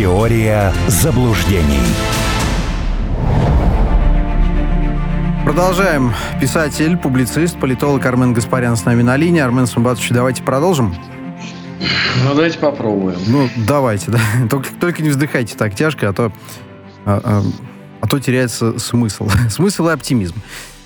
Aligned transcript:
Теория 0.00 0.72
заблуждений. 0.88 1.82
Продолжаем. 5.44 6.14
Писатель, 6.40 6.96
публицист, 6.96 7.60
политолог 7.60 8.06
Армен 8.06 8.32
Гаспарян 8.32 8.76
с 8.76 8.86
нами 8.86 9.02
на 9.02 9.18
линии. 9.18 9.42
Армен 9.42 9.66
Сумбатович, 9.66 10.08
давайте 10.08 10.42
продолжим. 10.42 10.94
Ну, 12.24 12.34
давайте 12.34 12.58
попробуем. 12.58 13.18
Ну, 13.26 13.50
давайте, 13.68 14.10
да. 14.10 14.20
Только, 14.48 14.70
только 14.80 15.02
не 15.02 15.10
вздыхайте 15.10 15.54
так 15.54 15.74
тяжко, 15.74 16.08
а 16.08 16.14
то, 16.14 16.32
а, 17.04 17.20
а, 17.22 17.42
а 18.00 18.06
то 18.06 18.18
теряется 18.18 18.78
смысл. 18.78 19.28
смысл 19.50 19.88
и 19.88 19.92
оптимизм. 19.92 20.36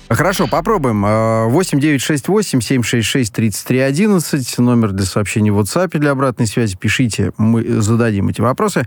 Хорошо, 0.07 0.47
попробуем. 0.47 1.01
8 1.01 1.79
9 1.79 2.01
6 2.01 2.27
8 2.27 2.61
7 2.61 2.83
6 2.83 3.07
6 3.07 3.33
33 3.33 3.79
11. 3.79 4.57
Номер 4.59 4.91
для 4.91 5.05
сообщений 5.05 5.49
в 5.49 5.59
WhatsApp 5.59 5.97
для 5.97 6.11
обратной 6.11 6.45
связи. 6.45 6.77
Пишите, 6.77 7.31
мы 7.37 7.63
зададим 7.81 8.29
эти 8.29 8.39
вопросы. 8.39 8.85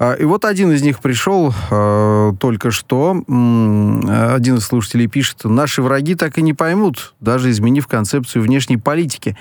А, 0.00 0.14
и 0.14 0.24
вот 0.24 0.44
один 0.44 0.72
из 0.72 0.82
них 0.82 0.98
пришел 0.98 1.54
а, 1.70 2.32
только 2.40 2.72
что. 2.72 3.12
Один 3.12 4.56
из 4.56 4.64
слушателей 4.64 5.06
пишет, 5.06 5.44
наши 5.44 5.82
враги 5.82 6.16
так 6.16 6.36
и 6.38 6.42
не 6.42 6.52
поймут, 6.52 7.14
даже 7.20 7.50
изменив 7.50 7.86
концепцию 7.86 8.42
внешней 8.42 8.76
политики. 8.76 9.36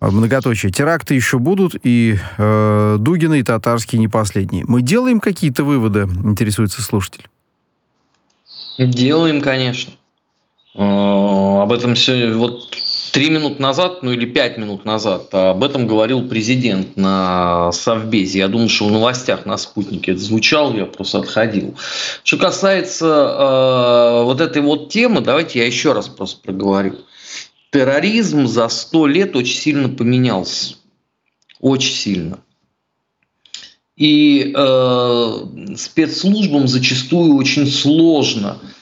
Многоточие. 0.00 0.70
Теракты 0.70 1.14
еще 1.14 1.38
будут, 1.38 1.76
и 1.82 2.18
э, 2.36 2.96
Дугина, 2.98 3.34
и 3.34 3.42
Татарский 3.42 3.98
не 3.98 4.08
последние. 4.08 4.64
Мы 4.68 4.82
делаем 4.82 5.18
какие-то 5.18 5.64
выводы, 5.64 6.00
интересуется 6.24 6.82
слушатель? 6.82 7.26
Делаем, 8.76 9.40
конечно. 9.40 9.94
Э, 10.74 11.62
об 11.62 11.72
этом 11.72 11.94
все 11.94 12.32
вот 12.32 12.76
три 13.12 13.30
минут 13.30 13.60
назад, 13.60 14.02
ну 14.02 14.10
или 14.10 14.26
пять 14.26 14.58
минут 14.58 14.84
назад, 14.84 15.32
об 15.32 15.62
этом 15.62 15.86
говорил 15.86 16.28
президент 16.28 16.96
на 16.96 17.70
Совбезе. 17.70 18.40
Я 18.40 18.48
думаю, 18.48 18.68
что 18.68 18.86
в 18.86 18.92
новостях 18.92 19.46
на 19.46 19.56
спутнике 19.56 20.12
это 20.12 20.20
звучало, 20.20 20.74
я 20.74 20.86
просто 20.86 21.18
отходил. 21.18 21.76
Что 22.24 22.38
касается 22.38 23.06
э, 23.06 24.24
вот 24.24 24.40
этой 24.40 24.62
вот 24.62 24.90
темы, 24.90 25.20
давайте 25.20 25.60
я 25.60 25.66
еще 25.66 25.92
раз 25.92 26.08
просто 26.08 26.40
проговорю. 26.42 26.96
Терроризм 27.70 28.46
за 28.46 28.68
сто 28.68 29.06
лет 29.06 29.36
очень 29.36 29.56
сильно 29.56 29.88
поменялся. 29.88 30.74
Очень 31.60 31.94
сильно. 31.94 32.38
И 33.96 34.52
э, 34.56 35.74
спецслужбам 35.76 36.66
зачастую 36.66 37.36
очень 37.36 37.68
сложно– 37.68 38.58
Э, 38.68 38.73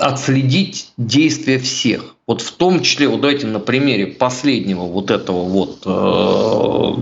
отследить 0.00 0.92
действия 0.96 1.58
всех. 1.58 2.16
Вот 2.26 2.42
в 2.42 2.52
том 2.52 2.82
числе, 2.82 3.08
вот 3.08 3.22
давайте 3.22 3.46
на 3.46 3.60
примере 3.60 4.06
последнего 4.06 4.82
вот 4.82 5.10
этого 5.10 5.44
вот 5.44 5.82
э, 5.86 6.96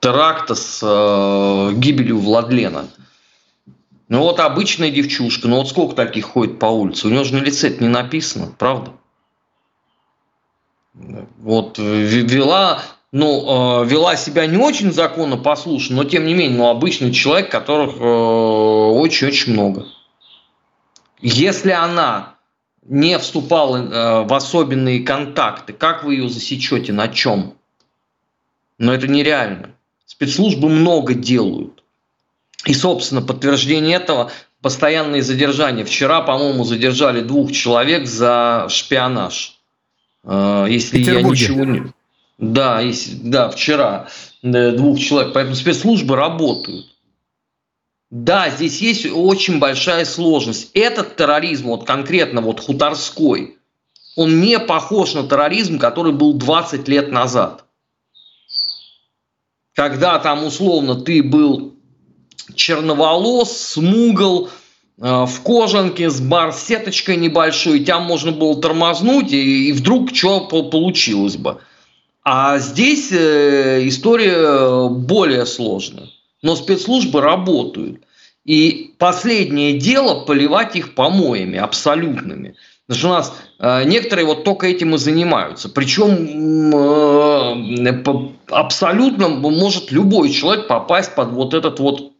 теракта 0.00 0.54
с 0.54 0.80
э, 0.82 1.72
гибелью 1.74 2.18
Владлена. 2.18 2.84
Ну 4.08 4.20
вот 4.20 4.40
обычная 4.40 4.90
девчушка, 4.90 5.48
ну 5.48 5.56
вот 5.56 5.68
сколько 5.68 5.94
таких 5.94 6.26
ходит 6.26 6.58
по 6.58 6.66
улице, 6.66 7.06
у 7.06 7.10
нее 7.10 7.24
же 7.24 7.34
на 7.34 7.40
лице 7.42 7.68
это 7.68 7.82
не 7.82 7.88
написано, 7.88 8.52
правда? 8.58 8.92
Вот 11.38 11.78
вела 11.78 12.82
ну, 13.12 13.82
э, 13.82 13.86
вела 13.86 14.16
себя 14.16 14.46
не 14.46 14.58
очень 14.58 14.92
законопослушно, 14.92 15.96
но 15.96 16.04
тем 16.04 16.26
не 16.26 16.34
менее, 16.34 16.58
ну, 16.58 16.68
обычный 16.68 17.12
человек, 17.12 17.50
которых 17.50 17.96
э, 17.96 18.02
очень-очень 18.02 19.54
много. 19.54 19.86
Если 21.20 21.70
она 21.70 22.34
не 22.82 23.18
вступала 23.18 23.76
э, 23.76 24.24
в 24.24 24.34
особенные 24.34 25.00
контакты, 25.00 25.72
как 25.72 26.04
вы 26.04 26.14
ее 26.14 26.28
засечете, 26.28 26.92
на 26.92 27.08
чем? 27.08 27.54
Но 28.78 28.94
это 28.94 29.08
нереально. 29.08 29.70
Спецслужбы 30.06 30.68
много 30.68 31.14
делают. 31.14 31.82
И, 32.64 32.74
собственно, 32.74 33.22
подтверждение 33.22 33.96
этого 33.96 34.30
постоянные 34.62 35.22
задержания. 35.22 35.84
Вчера, 35.84 36.20
по-моему, 36.22 36.64
задержали 36.64 37.20
двух 37.20 37.52
человек 37.52 38.06
за 38.06 38.66
шпионаж. 38.68 39.58
Э, 40.24 40.66
если 40.68 40.98
я 40.98 41.22
ничего 41.22 41.64
не... 41.64 41.92
Да, 42.38 42.80
есть, 42.80 43.28
да, 43.28 43.50
вчера 43.50 44.08
двух 44.42 45.00
человек. 45.00 45.34
Поэтому 45.34 45.56
спецслужбы 45.56 46.16
работают. 46.16 46.86
Да, 48.10 48.48
здесь 48.48 48.80
есть 48.80 49.06
очень 49.06 49.58
большая 49.58 50.04
сложность. 50.04 50.70
Этот 50.72 51.16
терроризм, 51.16 51.66
вот 51.66 51.84
конкретно 51.84 52.40
вот 52.40 52.60
хуторской, 52.60 53.58
он 54.16 54.40
не 54.40 54.58
похож 54.58 55.14
на 55.14 55.28
терроризм, 55.28 55.78
который 55.78 56.12
был 56.12 56.32
20 56.32 56.88
лет 56.88 57.10
назад. 57.10 57.64
Когда 59.74 60.18
там 60.18 60.44
условно 60.44 60.94
ты 60.94 61.22
был 61.22 61.74
черноволос, 62.54 63.56
смугл, 63.56 64.48
э, 65.00 65.26
в 65.26 65.40
кожанке 65.42 66.08
с 66.08 66.20
бар-сеточкой 66.20 67.16
небольшой, 67.16 67.80
тебя 67.80 68.00
можно 68.00 68.32
было 68.32 68.60
тормознуть, 68.60 69.32
и, 69.32 69.68
и 69.68 69.72
вдруг 69.72 70.14
что 70.14 70.40
получилось 70.40 71.36
бы. 71.36 71.60
А 72.30 72.58
здесь 72.58 73.10
э, 73.10 73.88
история 73.88 74.86
более 74.90 75.46
сложная. 75.46 76.10
Но 76.42 76.56
спецслужбы 76.56 77.22
работают. 77.22 78.02
И 78.44 78.94
последнее 78.98 79.78
дело 79.78 80.26
поливать 80.26 80.76
их 80.76 80.94
помоями 80.94 81.58
абсолютными. 81.58 82.54
Потому 82.86 82.98
что 82.98 83.08
у 83.08 83.12
нас 83.12 83.32
э, 83.58 83.84
некоторые 83.84 84.26
вот 84.26 84.44
только 84.44 84.66
этим 84.66 84.94
и 84.94 84.98
занимаются. 84.98 85.70
Причем 85.70 86.70
э, 86.74 88.04
абсолютно 88.50 89.28
может 89.28 89.90
любой 89.90 90.28
человек 90.28 90.68
попасть 90.68 91.14
под 91.14 91.30
вот 91.30 91.54
этот 91.54 91.80
вот 91.80 92.12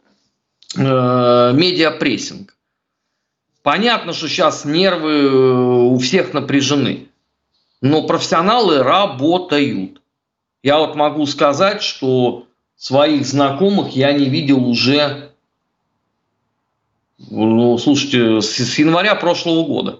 медиапрессинг. 0.75 2.55
Понятно, 3.61 4.13
что 4.13 4.27
сейчас 4.27 4.65
нервы 4.65 5.91
у 5.91 5.99
всех 5.99 6.33
напряжены. 6.33 7.09
Но 7.81 8.07
профессионалы 8.07 8.81
работают. 8.81 9.98
Я 10.61 10.79
вот 10.79 10.95
могу 10.95 11.25
сказать, 11.25 11.81
что 11.81 12.47
своих 12.75 13.25
знакомых 13.25 13.95
я 13.95 14.11
не 14.11 14.25
видел 14.25 14.65
уже, 14.65 15.31
ну, 17.17 17.77
слушайте, 17.77 18.41
с, 18.41 18.57
с 18.57 18.79
января 18.79 19.15
прошлого 19.15 19.65
года. 19.65 19.99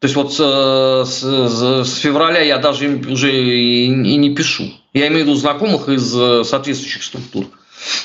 То 0.00 0.06
есть 0.06 0.16
вот 0.16 0.32
с, 0.32 0.38
с, 0.38 1.84
с 1.84 1.98
февраля 1.98 2.40
я 2.40 2.56
даже 2.58 2.86
им 2.86 3.12
уже 3.12 3.30
и, 3.32 3.84
и 3.84 4.16
не 4.16 4.34
пишу. 4.34 4.72
Я 4.94 5.08
имею 5.08 5.24
в 5.24 5.28
виду 5.28 5.34
знакомых 5.34 5.88
из 5.88 6.16
э, 6.16 6.42
соответствующих 6.42 7.02
структур. 7.02 7.46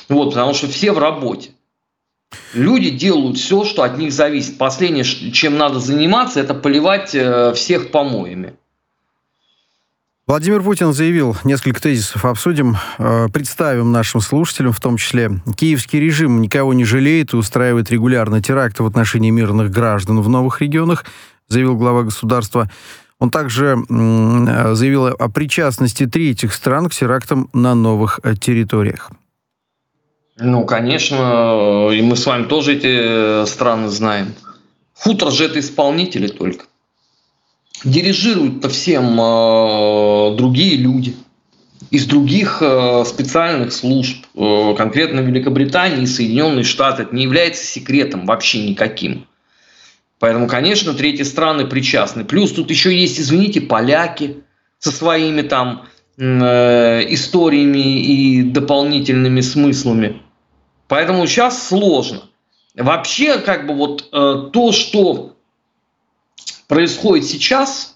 Вот, 0.09 0.31
потому 0.31 0.53
что 0.53 0.67
все 0.67 0.91
в 0.91 1.00
работе. 1.00 1.52
Люди 2.53 2.90
делают 2.90 3.38
все, 3.38 3.63
что 3.63 3.84
от 3.84 3.97
них 3.97 4.12
зависит. 4.12 4.57
Последнее, 4.57 5.06
чем 5.06 5.57
надо 5.57 5.79
заниматься, 5.79 6.41
это 6.41 6.53
поливать 6.53 7.16
э, 7.16 7.53
всех 7.53 7.91
помоями. 7.91 8.56
Владимир 10.28 10.63
Путин 10.63 10.91
заявил, 10.91 11.38
несколько 11.44 11.80
тезисов 11.80 12.25
обсудим, 12.25 12.78
э, 12.97 13.28
представим 13.31 13.91
нашим 13.91 14.22
слушателям, 14.22 14.74
в 14.74 14.80
том 14.80 14.97
числе, 14.97 15.30
киевский 15.56 16.00
режим 16.00 16.41
никого 16.41 16.74
не 16.74 16.84
жалеет 16.84 17.34
и 17.34 17.36
устраивает 17.36 17.91
регулярно 17.91 18.41
теракты 18.41 18.81
в 18.81 18.88
отношении 18.88 19.30
мирных 19.30 19.69
граждан 19.69 20.22
в 20.22 20.28
новых 20.28 20.62
регионах, 20.62 21.06
заявил 21.47 21.78
глава 21.78 22.02
государства. 22.02 22.72
Он 23.19 23.30
также 23.30 23.78
э, 23.78 24.74
заявил 24.74 25.06
о 25.09 25.30
причастности 25.30 26.08
третьих 26.08 26.56
стран 26.56 26.90
к 26.90 26.94
терактам 26.96 27.47
на 27.53 27.75
новых 27.75 28.19
э, 28.24 28.34
территориях. 28.35 29.12
Ну, 30.40 30.66
конечно, 30.66 31.91
и 31.94 32.02
мы 32.02 32.16
с 32.16 32.25
вами 32.25 32.46
тоже 32.46 32.74
эти 32.74 33.46
страны 33.46 33.90
знаем. 33.90 34.34
Хутор 34.96 35.31
же 35.31 35.46
это 35.46 35.59
исполнители 35.59 36.30
только 36.30 36.66
дирижируют-то 37.84 38.69
всем 38.69 39.19
э, 39.19 40.36
другие 40.38 40.78
люди 40.78 41.16
из 41.91 42.06
других 42.06 42.59
э, 42.61 43.03
специальных 43.05 43.73
служб, 43.73 44.26
э, 44.35 44.76
конкретно 44.78 45.20
Великобритании 45.20 46.03
и 46.03 46.08
Соединенные 46.08 46.64
Штаты. 46.64 47.03
Это 47.03 47.16
не 47.16 47.23
является 47.23 47.66
секретом 47.66 48.26
вообще 48.26 48.67
никаким. 48.67 49.28
Поэтому, 50.20 50.47
конечно, 50.47 50.94
третьи 50.94 51.23
страны 51.23 51.66
причастны. 51.66 52.23
Плюс 52.23 52.52
тут 52.53 52.70
еще 52.70 52.96
есть, 52.96 53.20
извините, 53.20 53.61
поляки 53.61 54.38
со 54.79 54.91
своими 54.91 55.41
там 55.41 55.85
э, 56.17 57.14
историями 57.14 58.02
и 58.02 58.44
дополнительными 58.44 59.41
смыслами. 59.41 60.22
Поэтому 60.88 61.26
сейчас 61.28 61.67
сложно. 61.67 62.23
Вообще, 62.76 63.40
как 63.40 63.67
бы 63.67 63.73
вот 63.76 64.09
э, 64.11 64.50
то, 64.52 64.72
что 64.72 65.34
происходит 66.67 67.26
сейчас, 67.26 67.96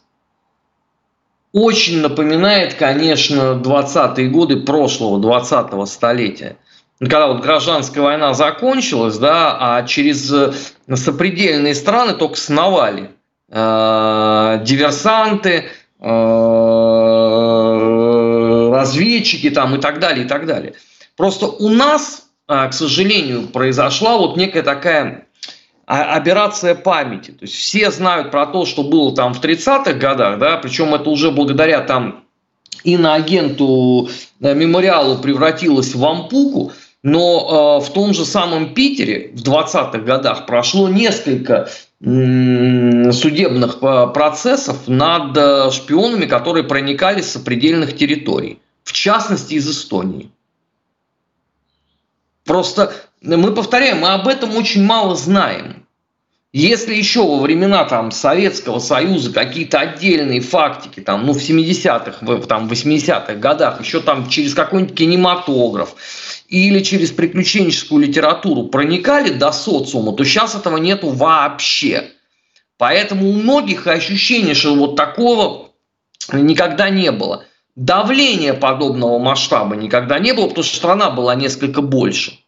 очень 1.51 2.01
напоминает, 2.01 2.75
конечно, 2.75 3.60
20-е 3.63 4.30
годы 4.30 4.57
прошлого, 4.57 5.19
20-го 5.19 5.86
столетия. 5.86 6.57
Когда 7.00 7.27
вот 7.27 7.42
гражданская 7.42 8.04
война 8.04 8.33
закончилась, 8.33 9.18
да, 9.18 9.57
а 9.60 9.83
через 9.83 10.31
э, 10.31 10.51
сопредельные 10.94 11.74
страны 11.74 12.13
только 12.13 12.36
сновали 12.36 13.12
э, 13.50 14.60
диверсанты, 14.63 15.69
э, 16.01 16.06
разведчики 18.74 19.50
там 19.50 19.75
и 19.75 19.80
так 19.80 20.00
далее, 20.00 20.25
и 20.25 20.27
так 20.27 20.45
далее. 20.45 20.74
Просто 21.16 21.48
у 21.48 21.69
нас, 21.69 22.27
к 22.48 22.71
сожалению, 22.71 23.48
произошла 23.48 24.18
вот 24.18 24.38
некая 24.38 24.63
такая 24.63 25.25
операция 25.89 26.75
памяти. 26.75 27.31
То 27.31 27.45
есть 27.45 27.56
все 27.56 27.89
знают 27.89 28.30
про 28.30 28.45
то, 28.45 28.65
что 28.65 28.83
было 28.83 29.15
там 29.15 29.33
в 29.33 29.41
30-х 29.44 29.94
годах, 29.94 30.38
да, 30.38 30.57
причем 30.57 30.94
это 30.94 31.09
уже 31.09 31.31
благодаря 31.31 31.81
там 31.81 32.24
иноагенту 32.83 34.09
э, 34.39 34.53
мемориалу 34.53 35.18
превратилось 35.18 35.95
в 35.95 36.06
ампуку, 36.06 36.74
но 37.01 37.80
э, 37.81 37.86
в 37.86 37.89
том 37.91 38.13
же 38.13 38.24
самом 38.24 38.75
Питере 38.75 39.31
в 39.33 39.41
20-х 39.41 39.97
годах 40.00 40.45
прошло 40.45 40.89
несколько 40.89 41.69
судебных 42.01 43.80
э, 43.81 44.07
процессов 44.13 44.88
над 44.88 45.35
э, 45.35 45.71
шпионами, 45.71 46.27
которые 46.27 46.63
проникали 46.63 47.21
с 47.21 47.31
сопредельных 47.31 47.97
территорий, 47.97 48.59
в 48.83 48.94
частности 48.94 49.56
из 49.56 49.69
Эстонии. 49.69 50.30
Просто 52.45 52.94
мы 53.21 53.51
повторяем, 53.53 54.00
мы 54.00 54.09
об 54.09 54.27
этом 54.27 54.56
очень 54.56 54.83
мало 54.83 55.15
знаем. 55.15 55.79
Если 56.51 56.96
еще 56.96 57.22
во 57.22 57.40
времена 57.40 57.86
там, 57.86 58.10
Советского 58.10 58.80
Союза 58.80 59.31
какие-то 59.31 59.80
отдельные 59.81 60.42
фактики, 60.42 61.00
там, 61.00 61.28
ну, 61.28 61.34
в 61.34 61.38
70-х, 61.38 62.25
в 62.25 62.48
там, 62.48 62.68
80-х 62.68 63.36
годах, 63.36 63.80
еще 63.80 64.00
там 64.00 64.28
через 64.30 64.56
какой-нибудь 64.56 64.98
кинематограф 64.98 65.96
или 66.48 66.80
через 66.80 67.12
приключенческую 67.12 68.07
литературу 68.07 68.63
проникали 68.63 69.30
до 69.30 69.51
социума, 69.51 70.13
то 70.13 70.24
сейчас 70.24 70.56
этого 70.56 70.78
нету 70.78 71.10
вообще. 71.10 72.10
Поэтому 72.80 73.30
у 73.30 73.34
многих 73.34 73.86
ощущение, 73.86 74.56
что 74.56 74.74
вот 74.74 74.95
такого 74.95 75.69
никогда 76.34 76.90
не 76.90 77.12
было. 77.12 77.45
Давления 77.75 78.56
подобного 78.56 79.19
масштаба 79.19 79.75
никогда 79.75 80.18
не 80.18 80.34
было, 80.34 80.48
потому 80.48 80.63
что 80.63 80.78
страна 80.78 81.12
была 81.12 81.36
несколько 81.36 81.84
больше 81.84 82.40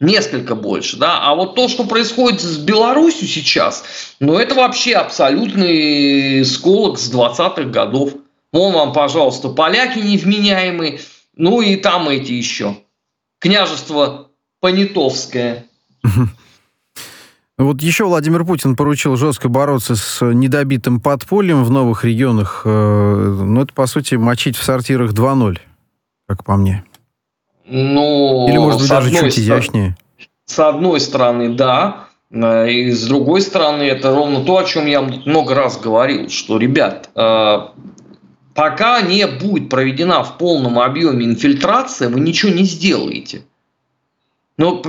несколько 0.00 0.54
больше, 0.54 0.96
да, 0.96 1.20
а 1.20 1.34
вот 1.34 1.54
то, 1.54 1.68
что 1.68 1.84
происходит 1.84 2.40
с 2.40 2.56
Беларусью 2.58 3.26
сейчас, 3.26 3.84
ну, 4.20 4.38
это 4.38 4.54
вообще 4.54 4.94
абсолютный 4.94 6.44
сколок 6.44 6.98
с 6.98 7.12
20-х 7.12 7.64
годов. 7.64 8.14
Вон 8.52 8.72
вам, 8.72 8.92
пожалуйста, 8.92 9.50
поляки 9.50 9.98
невменяемые, 9.98 11.00
ну 11.36 11.60
и 11.60 11.76
там 11.76 12.08
эти 12.08 12.32
еще. 12.32 12.76
Княжество 13.40 14.28
Понятовское. 14.60 15.66
Вот 17.58 17.82
еще 17.82 18.04
Владимир 18.04 18.44
Путин 18.44 18.76
поручил 18.76 19.16
жестко 19.16 19.48
бороться 19.48 19.96
с 19.96 20.24
недобитым 20.24 21.00
подпольем 21.00 21.64
в 21.64 21.70
новых 21.70 22.04
регионах. 22.04 22.62
Э, 22.64 22.68
ну, 22.70 23.62
это, 23.62 23.74
по 23.74 23.86
сути, 23.86 24.14
мочить 24.14 24.56
в 24.56 24.62
сортирах 24.62 25.12
2.0, 25.12 25.58
как 26.28 26.44
по 26.44 26.56
мне. 26.56 26.84
Ну, 27.68 28.48
Или, 28.48 28.58
может 28.58 28.80
быть, 28.80 28.88
даже 28.88 29.10
чуть 29.10 29.38
изящнее? 29.38 29.96
С 30.46 30.58
одной 30.58 31.00
стороны, 31.00 31.50
да. 31.50 32.08
Э, 32.30 32.70
и 32.70 32.90
с 32.90 33.06
другой 33.06 33.42
стороны, 33.42 33.82
это 33.82 34.14
ровно 34.14 34.44
то, 34.44 34.58
о 34.58 34.64
чем 34.64 34.86
я 34.86 35.02
много 35.02 35.54
раз 35.54 35.78
говорил, 35.78 36.30
что, 36.30 36.58
ребят, 36.58 37.10
э, 37.14 37.58
пока 38.54 39.02
не 39.02 39.26
будет 39.26 39.68
проведена 39.68 40.22
в 40.22 40.38
полном 40.38 40.78
объеме 40.78 41.26
инфильтрация, 41.26 42.08
вы 42.08 42.20
ничего 42.20 42.52
не 42.52 42.64
сделаете. 42.64 43.42
Ну, 44.56 44.82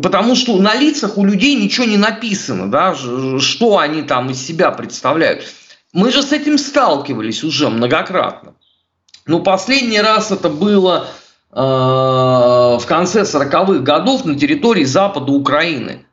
потому 0.00 0.36
что 0.36 0.56
на 0.58 0.76
лицах 0.76 1.18
у 1.18 1.24
людей 1.24 1.56
ничего 1.56 1.84
не 1.84 1.96
написано, 1.96 2.70
да, 2.70 2.94
что 2.94 3.78
они 3.78 4.02
там 4.02 4.30
из 4.30 4.40
себя 4.40 4.70
представляют. 4.70 5.44
Мы 5.92 6.12
же 6.12 6.22
с 6.22 6.30
этим 6.32 6.58
сталкивались 6.58 7.42
уже 7.42 7.68
многократно. 7.68 8.54
Ну, 9.26 9.42
последний 9.42 10.00
раз 10.00 10.30
это 10.30 10.48
было 10.48 11.08
в 11.62 12.84
конце 12.86 13.22
40-х 13.22 13.78
годов 13.78 14.26
на 14.26 14.38
территории 14.38 14.84
запада 14.84 15.32
Украины, 15.32 16.04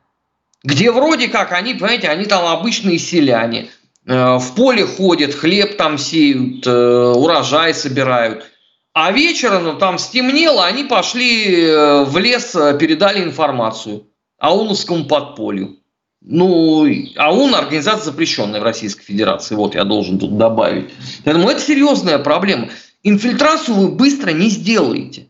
где 0.62 0.90
вроде 0.90 1.28
как 1.28 1.52
они, 1.52 1.74
понимаете, 1.74 2.08
они 2.08 2.24
там 2.24 2.46
обычные 2.46 2.98
селяне, 2.98 3.68
э, 4.06 4.38
в 4.38 4.54
поле 4.56 4.86
ходят, 4.86 5.34
хлеб 5.34 5.76
там 5.76 5.98
сеют, 5.98 6.66
э, 6.66 7.12
урожай 7.14 7.74
собирают. 7.74 8.46
А 8.94 9.12
вечером 9.12 9.64
ну, 9.64 9.74
там 9.74 9.98
стемнело, 9.98 10.64
они 10.64 10.84
пошли 10.84 11.66
в 12.06 12.16
лес, 12.16 12.52
передали 12.78 13.22
информацию 13.22 14.06
АУНовскому 14.38 15.04
подполью. 15.04 15.76
Ну, 16.22 16.86
АУН– 17.16 17.54
организация 17.56 18.04
запрещенная 18.06 18.60
в 18.60 18.64
Российской 18.64 19.04
Федерации. 19.04 19.56
Вот 19.56 19.74
я 19.74 19.84
должен 19.84 20.18
тут 20.18 20.38
добавить. 20.38 20.90
Думаю, 21.26 21.50
это 21.50 21.60
серьезная 21.60 22.18
проблема. 22.18 22.70
Инфильтрацию 23.02 23.76
вы 23.76 23.88
быстро 23.88 24.30
не 24.30 24.48
сделаете. 24.48 25.28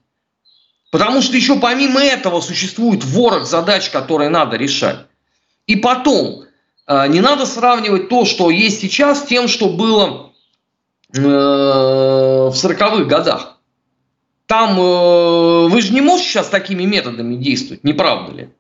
Потому 0.94 1.23
что 1.23 1.35
еще 1.35 1.58
помимо 1.58 2.00
этого 2.00 2.41
существует 2.41 3.05
ворох 3.05 3.46
задач, 3.46 3.91
которые 3.91 4.31
надо 4.31 4.56
решать. 4.56 4.99
И 5.67 5.75
потом, 5.75 6.44
э, 6.87 7.08
не 7.08 7.20
надо 7.20 7.46
сравнивать 7.46 8.08
то, 8.08 8.25
что 8.25 8.49
есть 8.49 8.81
сейчас, 8.81 9.19
с 9.19 9.26
тем, 9.26 9.49
что 9.49 9.70
было 9.70 10.31
э, 11.12 11.20
в 11.20 12.52
40-х 12.52 13.06
годах. 13.06 13.58
Там 14.46 14.79
э, 14.79 15.67
вы 15.67 15.82
же 15.82 15.93
не 15.93 16.00
можете 16.00 16.29
сейчас 16.29 16.46
такими 16.46 16.85
методами 16.85 17.35
действовать, 17.35 17.82
не 17.82 17.93
правда 17.93 18.32
ли? 18.32 18.50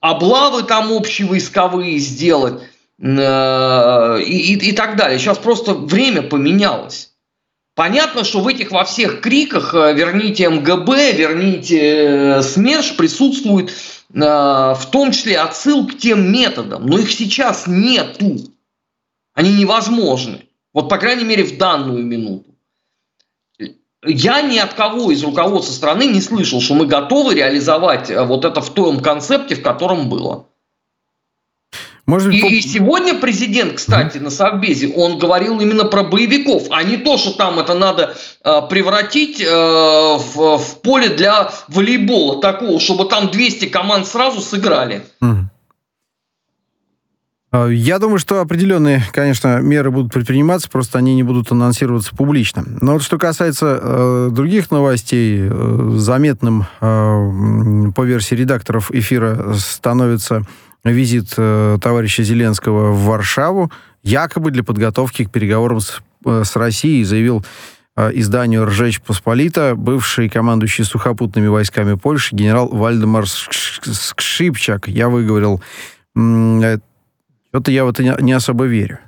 Облавы 0.00 0.62
там 0.62 0.92
общевойсковые 0.92 1.98
сделать 1.98 2.62
и, 2.98 3.04
и, 3.04 4.68
и 4.70 4.72
так 4.72 4.96
далее. 4.96 5.18
Сейчас 5.18 5.36
просто 5.36 5.74
время 5.74 6.22
поменялось. 6.22 7.11
Понятно, 7.82 8.22
что 8.22 8.40
в 8.40 8.46
этих 8.46 8.70
во 8.70 8.84
всех 8.84 9.20
криках 9.20 9.74
э, 9.74 9.92
«верните 9.92 10.48
МГБ», 10.48 11.14
«верните 11.14 11.80
э, 11.80 12.42
СМЕРШ» 12.42 12.94
присутствует 12.94 13.70
э, 13.70 14.20
в 14.20 14.86
том 14.92 15.10
числе 15.10 15.36
отсыл 15.40 15.88
к 15.88 15.98
тем 15.98 16.30
методам, 16.30 16.86
но 16.86 17.00
их 17.00 17.10
сейчас 17.10 17.66
нету. 17.66 18.36
Они 19.34 19.52
невозможны. 19.54 20.46
Вот, 20.72 20.88
по 20.88 20.96
крайней 20.96 21.24
мере, 21.24 21.42
в 21.42 21.58
данную 21.58 22.04
минуту. 22.04 22.54
Я 24.06 24.42
ни 24.42 24.58
от 24.58 24.74
кого 24.74 25.10
из 25.10 25.24
руководства 25.24 25.72
страны 25.72 26.06
не 26.06 26.20
слышал, 26.20 26.60
что 26.60 26.74
мы 26.74 26.86
готовы 26.86 27.34
реализовать 27.34 28.12
вот 28.16 28.44
это 28.44 28.60
в 28.60 28.70
том 28.70 29.00
концепте, 29.00 29.56
в 29.56 29.62
котором 29.62 30.08
было. 30.08 30.46
Может, 32.06 32.34
и, 32.34 32.40
по... 32.40 32.46
и 32.46 32.60
сегодня 32.60 33.14
президент, 33.14 33.74
кстати, 33.74 34.18
на 34.18 34.30
Совбезе, 34.30 34.92
он 34.94 35.18
говорил 35.18 35.60
именно 35.60 35.84
про 35.84 36.02
боевиков, 36.02 36.64
а 36.70 36.82
не 36.82 36.96
то, 36.96 37.16
что 37.16 37.32
там 37.32 37.58
это 37.58 37.74
надо 37.74 38.16
э, 38.44 38.60
превратить 38.68 39.40
э, 39.40 39.46
в, 39.46 40.58
в 40.58 40.80
поле 40.82 41.10
для 41.10 41.50
волейбола 41.68 42.40
такого, 42.40 42.80
чтобы 42.80 43.04
там 43.04 43.30
200 43.30 43.66
команд 43.66 44.06
сразу 44.06 44.40
сыграли. 44.40 45.02
А, 47.52 47.68
я 47.68 47.98
думаю, 47.98 48.18
что 48.18 48.40
определенные, 48.40 49.02
конечно, 49.12 49.60
меры 49.60 49.90
будут 49.90 50.12
предприниматься, 50.12 50.70
просто 50.70 50.98
они 50.98 51.14
не 51.14 51.22
будут 51.22 51.52
анонсироваться 51.52 52.16
публично. 52.16 52.64
Но 52.80 52.94
вот 52.94 53.02
что 53.02 53.18
касается 53.18 53.78
э, 53.80 54.28
других 54.32 54.70
новостей, 54.70 55.40
э, 55.42 55.90
заметным 55.96 56.64
э, 56.80 57.92
по 57.94 58.02
версии 58.02 58.34
редакторов 58.34 58.90
эфира 58.90 59.52
становится 59.54 60.46
визит 60.84 61.34
э, 61.36 61.78
товарища 61.80 62.22
Зеленского 62.22 62.92
в 62.92 63.04
Варшаву, 63.04 63.70
якобы 64.02 64.50
для 64.50 64.64
подготовки 64.64 65.24
к 65.24 65.30
переговорам 65.30 65.80
с, 65.80 66.00
э, 66.24 66.42
с 66.44 66.56
Россией, 66.56 67.04
заявил 67.04 67.44
э, 67.96 68.10
изданию 68.14 68.64
«Ржечь 68.66 69.00
Посполита» 69.00 69.74
бывший 69.76 70.28
командующий 70.28 70.84
сухопутными 70.84 71.46
войсками 71.46 71.94
Польши 71.94 72.34
генерал 72.34 72.68
Вальдемар 72.68 73.26
Скшипчак. 73.28 74.88
Я 74.88 75.08
выговорил. 75.08 75.62
Что-то 76.14 77.70
я 77.70 77.84
в 77.84 77.90
это 77.90 78.02
не 78.02 78.32
особо 78.32 78.64
верю. 78.64 78.98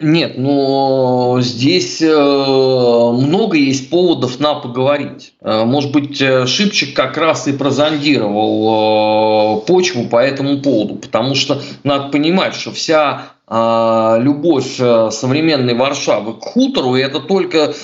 Нет, 0.00 0.38
но 0.38 1.38
здесь 1.40 2.02
э, 2.02 2.08
много 2.08 3.56
есть 3.56 3.90
поводов 3.90 4.40
на 4.40 4.54
поговорить. 4.54 5.34
Э, 5.40 5.64
может 5.64 5.92
быть, 5.92 6.20
э, 6.20 6.46
Шипчик 6.46 6.96
как 6.96 7.16
раз 7.16 7.46
и 7.46 7.52
прозондировал 7.52 9.60
почву 9.60 10.08
по 10.08 10.16
этому 10.16 10.60
поводу, 10.60 10.96
потому 10.96 11.36
что 11.36 11.62
надо 11.84 12.08
понимать, 12.08 12.56
что 12.56 12.72
вся 12.72 13.33
любовь 13.46 14.76
э, 14.78 15.10
современной 15.10 15.74
Варшавы 15.74 16.32
к 16.34 16.40
хутору, 16.40 16.96
и 16.96 17.02
это 17.02 17.20
только 17.20 17.74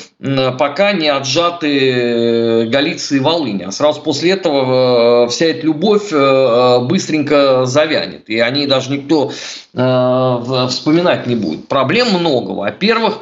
пока 0.58 0.92
не 0.92 1.08
отжаты 1.08 2.66
Галиции 2.66 3.18
и 3.18 3.20
Волыни. 3.20 3.64
А 3.64 3.70
сразу 3.70 4.00
после 4.00 4.30
этого 4.30 5.26
э, 5.26 5.28
вся 5.28 5.46
эта 5.46 5.66
любовь 5.66 6.10
э, 6.12 6.78
быстренько 6.80 7.66
завянет, 7.66 8.30
и 8.30 8.38
о 8.38 8.48
ней 8.50 8.66
даже 8.66 8.90
никто 8.90 9.32
вспоминать 9.72 11.26
не 11.26 11.36
будет. 11.36 11.68
Проблем 11.68 12.08
много. 12.08 12.52
Во-первых, 12.52 13.18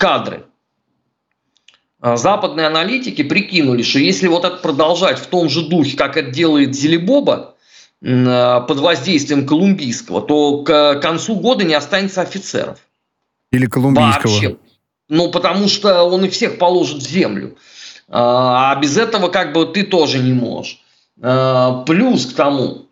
кадры. 0.00 0.44
Западные 2.02 2.66
аналитики 2.66 3.22
прикинули, 3.22 3.82
что 3.82 4.00
если 4.00 4.26
вот 4.26 4.44
это 4.44 4.56
продолжать 4.56 5.18
в 5.18 5.26
том 5.26 5.48
же 5.48 5.68
духе, 5.68 5.96
как 5.96 6.16
это 6.16 6.32
делает 6.32 6.74
Зелебоба, 6.74 7.53
Э, 7.53 7.53
под 8.04 8.78
воздействием 8.80 9.46
колумбийского, 9.46 10.20
то 10.20 10.62
к 10.62 10.96
концу 11.00 11.36
года 11.36 11.64
не 11.64 11.72
останется 11.72 12.20
офицеров. 12.20 12.78
Или 13.50 13.66
колумбийского. 13.66 14.30
Вообще. 14.30 14.56
Ну, 15.08 15.30
потому 15.30 15.68
что 15.68 16.02
он 16.04 16.24
и 16.24 16.28
всех 16.28 16.58
положит 16.58 16.98
в 16.98 17.08
землю. 17.08 17.56
А, 18.08 18.72
а 18.72 18.76
без 18.76 18.96
этого 18.96 19.28
как 19.28 19.52
бы 19.52 19.66
ты 19.66 19.84
тоже 19.84 20.18
не 20.18 20.32
можешь. 20.32 20.80
А, 21.20 21.82
плюс 21.84 22.26
к 22.26 22.34
тому, 22.34 22.86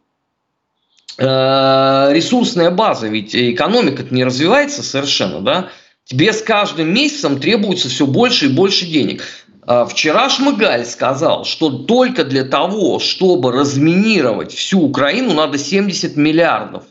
а, 1.19 2.11
ресурсная 2.13 2.71
база, 2.71 3.09
ведь 3.09 3.35
экономика 3.35 4.05
не 4.11 4.25
развивается 4.25 4.83
совершенно, 4.83 5.41
да? 5.41 5.69
Тебе 6.05 6.33
с 6.33 6.43
каждым 6.43 6.93
месяцем 6.93 7.41
требуется 7.41 7.89
все 7.89 8.07
больше 8.07 8.47
и 8.47 8.53
больше 8.53 8.87
денег. 8.87 9.23
Вчера 9.65 10.29
Шмыгаль 10.29 10.85
сказал, 10.85 11.45
что 11.45 11.71
только 11.71 12.25
для 12.25 12.45
того, 12.45 12.99
чтобы 12.99 13.53
разминировать 13.53 14.53
всю 14.53 14.81
Украину, 14.81 15.35
надо 15.35 15.57
70 15.57 16.17
миллиардов. 16.17 16.83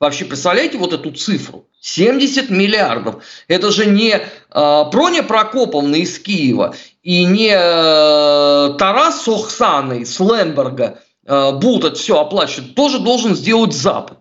Вообще, 0.00 0.24
представляете 0.26 0.78
вот 0.78 0.92
эту 0.92 1.10
цифру? 1.10 1.66
70 1.80 2.50
миллиардов. 2.50 3.24
Это 3.48 3.70
же 3.70 3.86
не 3.86 4.10
э, 4.10 4.20
Проня 4.50 5.22
Прокоповна 5.22 5.96
из 5.96 6.18
Киева 6.18 6.74
и 7.02 7.24
не 7.24 7.50
э, 7.50 8.74
Тарас 8.78 9.26
Охсан 9.26 9.92
из 9.92 10.18
Лемберга 10.20 11.00
э, 11.24 11.52
будут 11.52 11.98
все 11.98 12.20
оплачивать. 12.20 12.74
Тоже 12.74 12.98
должен 12.98 13.34
сделать 13.34 13.72
Запад. 13.72 14.18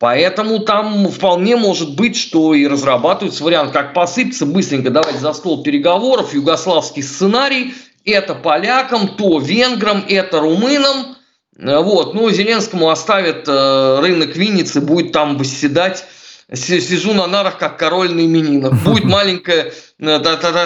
Поэтому 0.00 0.58
там 0.58 1.06
вполне 1.08 1.54
может 1.54 1.94
быть, 1.94 2.16
что 2.16 2.54
и 2.54 2.66
разрабатывается 2.66 3.44
вариант, 3.44 3.72
как 3.72 3.94
посыпаться 3.94 4.46
быстренько, 4.46 4.90
давать 4.90 5.20
за 5.20 5.32
стол 5.32 5.62
переговоров, 5.62 6.34
югославский 6.34 7.04
сценарий, 7.04 7.74
это 8.04 8.34
полякам, 8.34 9.06
то 9.16 9.38
венграм, 9.38 10.04
это 10.08 10.40
румынам– 10.40 11.14
Э, 11.60 11.80
вот, 11.80 12.14
ну, 12.14 12.30
Зеленскому 12.30 12.90
оставят 12.90 13.46
э, 13.46 14.00
рынок 14.00 14.36
Винницы, 14.36 14.80
будет 14.80 15.12
там 15.12 15.36
восседать 15.36 16.04
сижу 16.52 17.14
на 17.14 17.28
нарах, 17.28 17.58
как 17.58 17.78
король 17.78 18.12
на 18.12 18.20
именинах. 18.20 18.82
Будет 18.82 19.04
маленькое 19.04 19.72
э, 19.98 20.18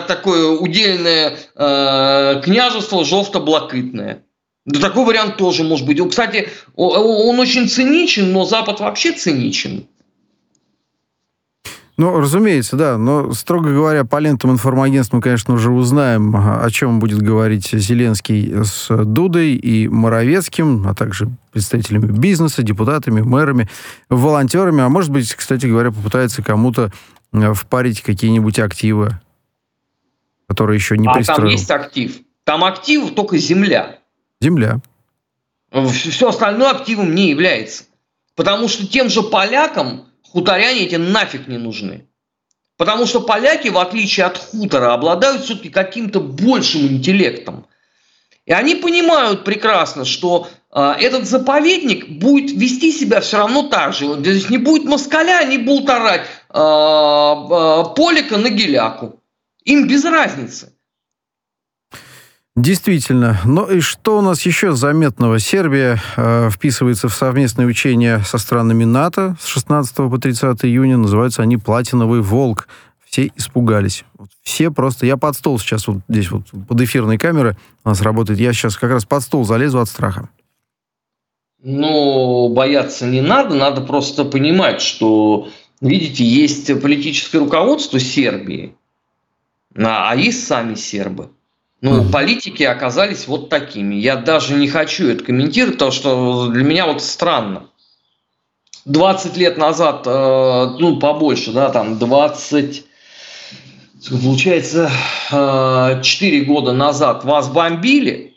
такое 0.06 0.48
удельное 0.48 1.36
княжество 1.54 3.04
жовто-блакитное. 3.04 4.23
Да 4.66 4.80
такой 4.80 5.04
вариант 5.04 5.36
тоже 5.36 5.62
может 5.62 5.86
быть. 5.86 6.00
Кстати, 6.08 6.48
он 6.74 7.38
очень 7.38 7.68
циничен, 7.68 8.32
но 8.32 8.44
Запад 8.44 8.80
вообще 8.80 9.12
циничен. 9.12 9.86
Ну, 11.96 12.18
разумеется, 12.18 12.76
да. 12.76 12.98
Но, 12.98 13.32
строго 13.32 13.70
говоря, 13.70 14.04
по 14.04 14.18
лентам 14.18 14.50
информагентств 14.50 15.12
мы, 15.12 15.20
конечно, 15.20 15.54
уже 15.54 15.70
узнаем, 15.70 16.34
о 16.34 16.68
чем 16.70 16.98
будет 16.98 17.22
говорить 17.22 17.70
Зеленский 17.70 18.64
с 18.64 18.88
Дудой 19.04 19.52
и 19.52 19.86
Моровецким, 19.86 20.88
а 20.88 20.94
также 20.94 21.30
представителями 21.52 22.06
бизнеса, 22.06 22.62
депутатами, 22.62 23.20
мэрами, 23.20 23.68
волонтерами. 24.08 24.82
А 24.82 24.88
может 24.88 25.10
быть, 25.10 25.32
кстати 25.34 25.66
говоря, 25.66 25.92
попытается 25.92 26.42
кому-то 26.42 26.90
э, 27.32 27.54
впарить 27.54 28.00
какие-нибудь 28.00 28.58
активы, 28.58 29.20
которые 30.48 30.76
еще 30.76 30.98
не 30.98 31.06
а 31.06 31.14
пристроил. 31.14 31.42
там 31.42 31.48
есть 31.48 31.70
актив. 31.70 32.16
Там 32.42 32.64
актив 32.64 33.14
только 33.14 33.38
земля. 33.38 34.00
Земля. 34.44 34.80
Все 35.90 36.28
остальное 36.28 36.70
активом 36.70 37.14
не 37.14 37.30
является. 37.30 37.84
Потому 38.36 38.68
что 38.68 38.86
тем 38.86 39.08
же 39.08 39.22
полякам 39.22 40.06
хуторяне 40.22 40.80
эти 40.80 40.96
нафиг 40.96 41.48
не 41.48 41.56
нужны. 41.56 42.06
Потому 42.76 43.06
что 43.06 43.20
поляки, 43.20 43.68
в 43.68 43.78
отличие 43.78 44.26
от 44.26 44.36
хутора, 44.36 44.92
обладают 44.92 45.44
все-таки 45.44 45.70
каким-то 45.70 46.20
большим 46.20 46.82
интеллектом. 46.82 47.66
И 48.44 48.52
они 48.52 48.74
понимают 48.74 49.44
прекрасно, 49.44 50.04
что 50.04 50.48
э, 50.70 50.94
этот 51.00 51.26
заповедник 51.26 52.18
будет 52.18 52.50
вести 52.50 52.92
себя 52.92 53.22
все 53.22 53.38
равно 53.38 53.68
так 53.68 53.94
же. 53.94 54.14
Здесь 54.18 54.50
не 54.50 54.58
будет 54.58 54.84
москаля, 54.84 55.38
они 55.38 55.56
будут 55.56 55.88
орать 55.88 56.26
э, 56.50 56.58
э, 56.58 57.94
полика 57.96 58.36
на 58.36 58.50
геляку. 58.50 59.22
Им 59.64 59.88
без 59.88 60.04
разницы. 60.04 60.73
Действительно. 62.56 63.40
Ну 63.44 63.68
и 63.68 63.80
что 63.80 64.18
у 64.18 64.20
нас 64.20 64.42
еще 64.42 64.74
заметного? 64.74 65.40
Сербия 65.40 66.00
э, 66.16 66.50
вписывается 66.50 67.08
в 67.08 67.14
совместные 67.14 67.66
учения 67.66 68.20
со 68.24 68.38
странами 68.38 68.84
НАТО 68.84 69.36
с 69.40 69.46
16 69.46 69.96
по 69.96 70.18
30 70.18 70.64
июня. 70.64 70.96
Называются 70.96 71.42
они 71.42 71.56
«Платиновый 71.56 72.20
волк». 72.20 72.68
Все 73.04 73.32
испугались. 73.34 74.04
Все 74.42 74.70
просто... 74.70 75.04
Я 75.04 75.16
под 75.16 75.34
стол 75.34 75.58
сейчас 75.58 75.88
вот 75.88 75.98
здесь 76.08 76.30
вот 76.30 76.44
под 76.68 76.80
эфирной 76.80 77.18
камерой 77.18 77.56
у 77.84 77.88
нас 77.88 78.00
работает. 78.02 78.38
Я 78.38 78.52
сейчас 78.52 78.76
как 78.76 78.92
раз 78.92 79.04
под 79.04 79.24
стол 79.24 79.44
залезу 79.44 79.80
от 79.80 79.88
страха. 79.88 80.28
Ну, 81.60 82.50
бояться 82.50 83.06
не 83.06 83.20
надо. 83.20 83.56
Надо 83.56 83.80
просто 83.80 84.24
понимать, 84.24 84.80
что, 84.80 85.48
видите, 85.80 86.24
есть 86.24 86.80
политическое 86.80 87.38
руководство 87.38 87.98
Сербии, 87.98 88.76
а, 89.76 90.10
а 90.10 90.14
есть 90.14 90.46
сами 90.46 90.76
сербы. 90.76 91.30
Ну, 91.84 92.02
mm 92.02 92.10
политики 92.10 92.62
оказались 92.62 93.28
вот 93.28 93.50
такими. 93.50 93.96
Я 93.96 94.16
даже 94.16 94.54
не 94.54 94.68
хочу 94.68 95.06
это 95.06 95.22
комментировать, 95.22 95.74
потому 95.74 95.92
что 95.92 96.48
для 96.48 96.64
меня 96.64 96.86
вот 96.86 97.02
странно. 97.02 97.68
20 98.86 99.36
лет 99.36 99.58
назад, 99.58 100.06
э, 100.06 100.76
ну, 100.78 100.98
побольше, 100.98 101.52
да, 101.52 101.68
там 101.68 101.98
20, 101.98 102.86
получается, 104.10 104.90
э, 105.30 106.00
4 106.02 106.40
года 106.46 106.72
назад 106.72 107.22
вас 107.24 107.50
бомбили, 107.50 108.34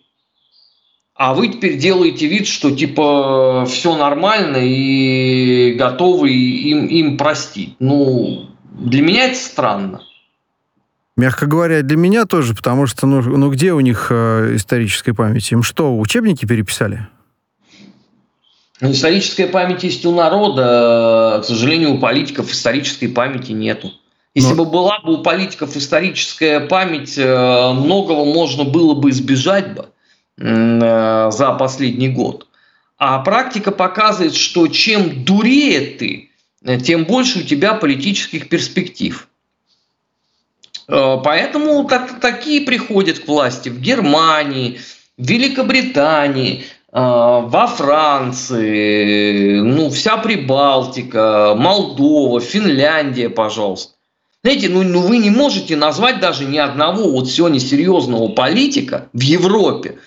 а 1.16 1.34
вы 1.34 1.48
теперь 1.48 1.78
делаете 1.78 2.28
вид, 2.28 2.48
что 2.48 2.76
типа 2.76 3.66
все 3.66 3.96
нормально 3.96 4.58
и 4.58 5.72
готовы 5.74 6.32
им, 6.34 6.88
им 6.88 7.18
простить. 7.18 7.78
Ну, 7.80 8.50
для 8.78 9.02
меня 9.02 9.28
это 9.28 9.38
странно. 9.38 10.02
Мягко 11.18 11.48
говоря, 11.48 11.82
для 11.82 11.98
меня 11.98 12.26
тоже, 12.26 12.54
потому 12.54 12.86
что, 12.86 13.08
ну, 13.08 13.22
ну 13.22 13.50
где 13.50 13.74
у 13.74 13.80
них 13.80 14.08
э, 14.12 14.52
историческая 14.54 15.16
память? 15.16 15.52
Им 15.52 15.64
что, 15.64 15.98
учебники 15.98 16.46
переписали? 16.46 17.08
Ну, 18.80 18.92
историческая 18.92 19.48
память 19.48 19.84
есть 19.84 20.06
у 20.06 20.14
народа, 20.14 21.40
к 21.42 21.46
сожалению, 21.46 21.96
у 21.96 21.98
политиков 21.98 22.52
исторической 22.52 23.08
памяти 23.08 23.52
нету. 23.54 23.92
Если 24.36 24.54
Но... 24.54 24.66
бы 24.66 24.70
была 24.70 25.00
бы 25.00 25.16
у 25.16 25.24
политиков 25.24 25.76
историческая 25.76 26.60
память, 26.60 27.18
э, 27.18 27.72
многого 27.74 28.24
можно 28.24 28.64
было 28.64 28.94
бы 28.94 29.10
избежать 29.10 29.74
бы 29.74 29.88
э, 30.38 31.32
за 31.32 31.54
последний 31.54 32.10
год. 32.10 32.46
А 33.00 33.18
практика 33.20 33.72
показывает, 33.72 34.36
что 34.36 34.68
чем 34.68 35.24
дурее 35.24 35.98
ты, 35.98 36.30
э, 36.64 36.80
тем 36.80 37.06
больше 37.06 37.40
у 37.40 37.42
тебя 37.42 37.74
политических 37.74 38.50
перспектив. 38.50 39.28
Э, 40.88 41.18
поэтому 41.24 41.84
так, 41.86 42.20
такие 42.20 42.62
приходят 42.62 43.20
к 43.20 43.28
власти 43.28 43.70
в 43.70 43.80
Германии, 43.80 44.80
в 45.18 45.28
Великобритании, 45.28 46.64
э, 46.64 46.66
во 46.92 47.68
Франции, 47.68 49.60
ну, 49.60 49.90
вся 49.90 50.18
Прибалтика, 50.18 51.56
Молдова, 51.58 52.40
Финляндия, 52.40 53.30
пожалуйста. 53.30 53.94
Знаете, 54.44 54.70
ну, 54.70 54.84
ну 54.84 55.02
вы 55.02 55.18
не 55.18 55.30
можете 55.30 55.76
назвать 55.76 56.20
даже 56.20 56.46
ни 56.46 56.58
одного 56.58 57.12
вот 57.12 57.30
сегодня 57.30 57.60
серьезного 57.60 58.30
политика 58.30 59.10
в 59.12 59.20
Европе 59.20 60.00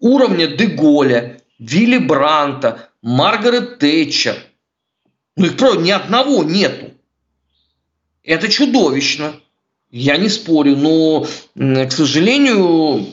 уровня 0.00 0.48
Деголя, 0.48 1.40
Вилли 1.58 1.98
Бранта, 1.98 2.90
Маргарет 3.00 3.78
Тэтчер. 3.78 4.36
Ну 5.36 5.46
их 5.46 5.56
просто 5.56 5.80
ни 5.80 5.90
одного 5.90 6.44
нету. 6.44 6.92
Это 8.22 8.48
чудовищно. 8.48 9.34
Я 9.90 10.16
не 10.16 10.28
спорю, 10.28 10.76
но, 10.76 11.26
к 11.54 11.92
сожалению, 11.92 13.06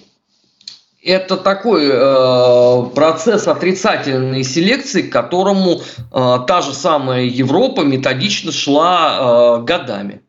это 1.04 1.38
такой 1.38 1.90
э, 1.92 2.90
процесс 2.96 3.48
отрицательной 3.48 4.44
селекции, 4.44 5.04
к 5.04 5.12
которому 5.12 5.82
э, 5.82 6.38
та 6.48 6.62
же 6.62 6.74
самая 6.74 7.26
Европа 7.26 7.82
методично 7.82 8.52
шла 8.52 9.60
э, 9.60 9.64
годами. 9.64 10.22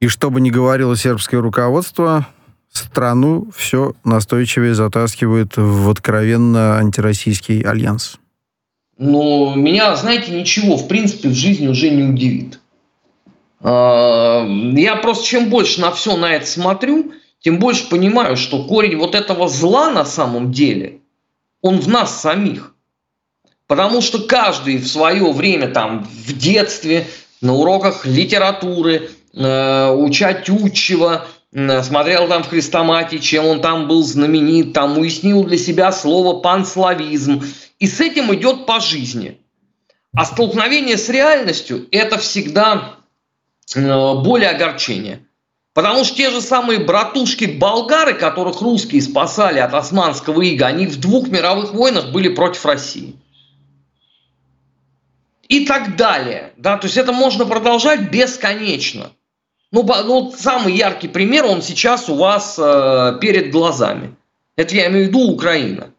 И 0.00 0.08
что 0.08 0.30
бы 0.30 0.40
ни 0.40 0.50
говорило 0.50 0.96
сербское 0.96 1.40
руководство, 1.40 2.26
страну 2.70 3.48
все 3.56 3.94
настойчивее 4.04 4.74
затаскивает 4.74 5.56
в 5.56 5.88
откровенно 5.88 6.76
антироссийский 6.78 7.62
альянс. 7.62 8.18
Ну, 8.98 9.54
меня, 9.54 9.96
знаете, 9.96 10.32
ничего, 10.32 10.76
в 10.76 10.86
принципе, 10.88 11.28
в 11.28 11.34
жизни 11.34 11.66
уже 11.68 11.90
не 11.90 12.02
удивит. 12.02 12.60
А, 13.66 14.46
я 14.46 14.96
просто 14.96 15.24
чем 15.24 15.48
больше 15.48 15.80
на 15.80 15.90
все 15.90 16.16
на 16.16 16.34
это 16.34 16.46
смотрю, 16.46 17.14
тем 17.40 17.58
больше 17.58 17.88
понимаю, 17.88 18.36
что 18.36 18.64
корень 18.64 18.96
вот 18.96 19.14
этого 19.14 19.48
зла 19.48 19.90
на 19.90 20.04
самом 20.04 20.52
деле, 20.52 21.00
он 21.62 21.80
в 21.80 21.88
нас 21.88 22.20
самих. 22.20 22.74
Потому 23.66 24.02
что 24.02 24.18
каждый 24.18 24.76
в 24.76 24.86
свое 24.86 25.32
время, 25.32 25.68
там, 25.68 26.04
в 26.04 26.36
детстве, 26.36 27.06
на 27.40 27.54
уроках 27.54 28.04
литературы, 28.04 29.10
э, 29.32 29.90
уча 29.96 30.34
Тютчева, 30.34 31.26
э, 31.52 31.82
смотрел 31.82 32.28
там 32.28 32.42
в 32.42 32.48
Христомате, 32.48 33.18
чем 33.18 33.46
он 33.46 33.60
там 33.62 33.88
был 33.88 34.02
знаменит, 34.02 34.74
там 34.74 34.98
уяснил 34.98 35.44
для 35.44 35.56
себя 35.56 35.90
слово 35.92 36.40
панславизм. 36.40 37.42
И 37.78 37.86
с 37.86 38.00
этим 38.00 38.34
идет 38.34 38.66
по 38.66 38.80
жизни. 38.80 39.38
А 40.14 40.26
столкновение 40.26 40.98
с 40.98 41.08
реальностью– 41.08 41.86
это 41.90 42.18
всегда 42.18 42.96
более 43.74 44.50
огорчения. 44.50 45.20
Потому 45.74 46.04
что 46.04 46.16
те 46.16 46.30
же 46.30 46.40
самые 46.40 46.78
братушки-болгары, 46.78 48.14
которых 48.14 48.60
русские 48.60 49.02
спасали 49.02 49.58
от 49.58 49.74
османского 49.74 50.40
ига, 50.42 50.66
они 50.66 50.86
в 50.86 51.00
двух 51.00 51.28
мировых 51.28 51.74
войнах 51.74 52.12
были 52.12 52.28
против 52.28 52.64
России. 52.64 53.16
И 55.48 55.66
так 55.66 55.96
далее. 55.96 56.52
Да? 56.56 56.78
То 56.78 56.86
есть 56.86 56.96
это 56.96 57.12
можно 57.12 57.44
продолжать 57.44 58.10
бесконечно. 58.10 59.10
Ну, 59.72 59.82
ну, 59.82 60.32
самый 60.36 60.74
яркий 60.74 61.08
пример, 61.08 61.44
он 61.44 61.60
сейчас 61.60 62.08
у 62.08 62.14
вас 62.14 62.56
э, 62.56 63.18
перед 63.20 63.50
глазами. 63.50 64.14
Это 64.54 64.76
я 64.76 64.86
имею 64.86 65.06
в 65.06 65.08
виду 65.08 65.32
Украина. 65.32 65.90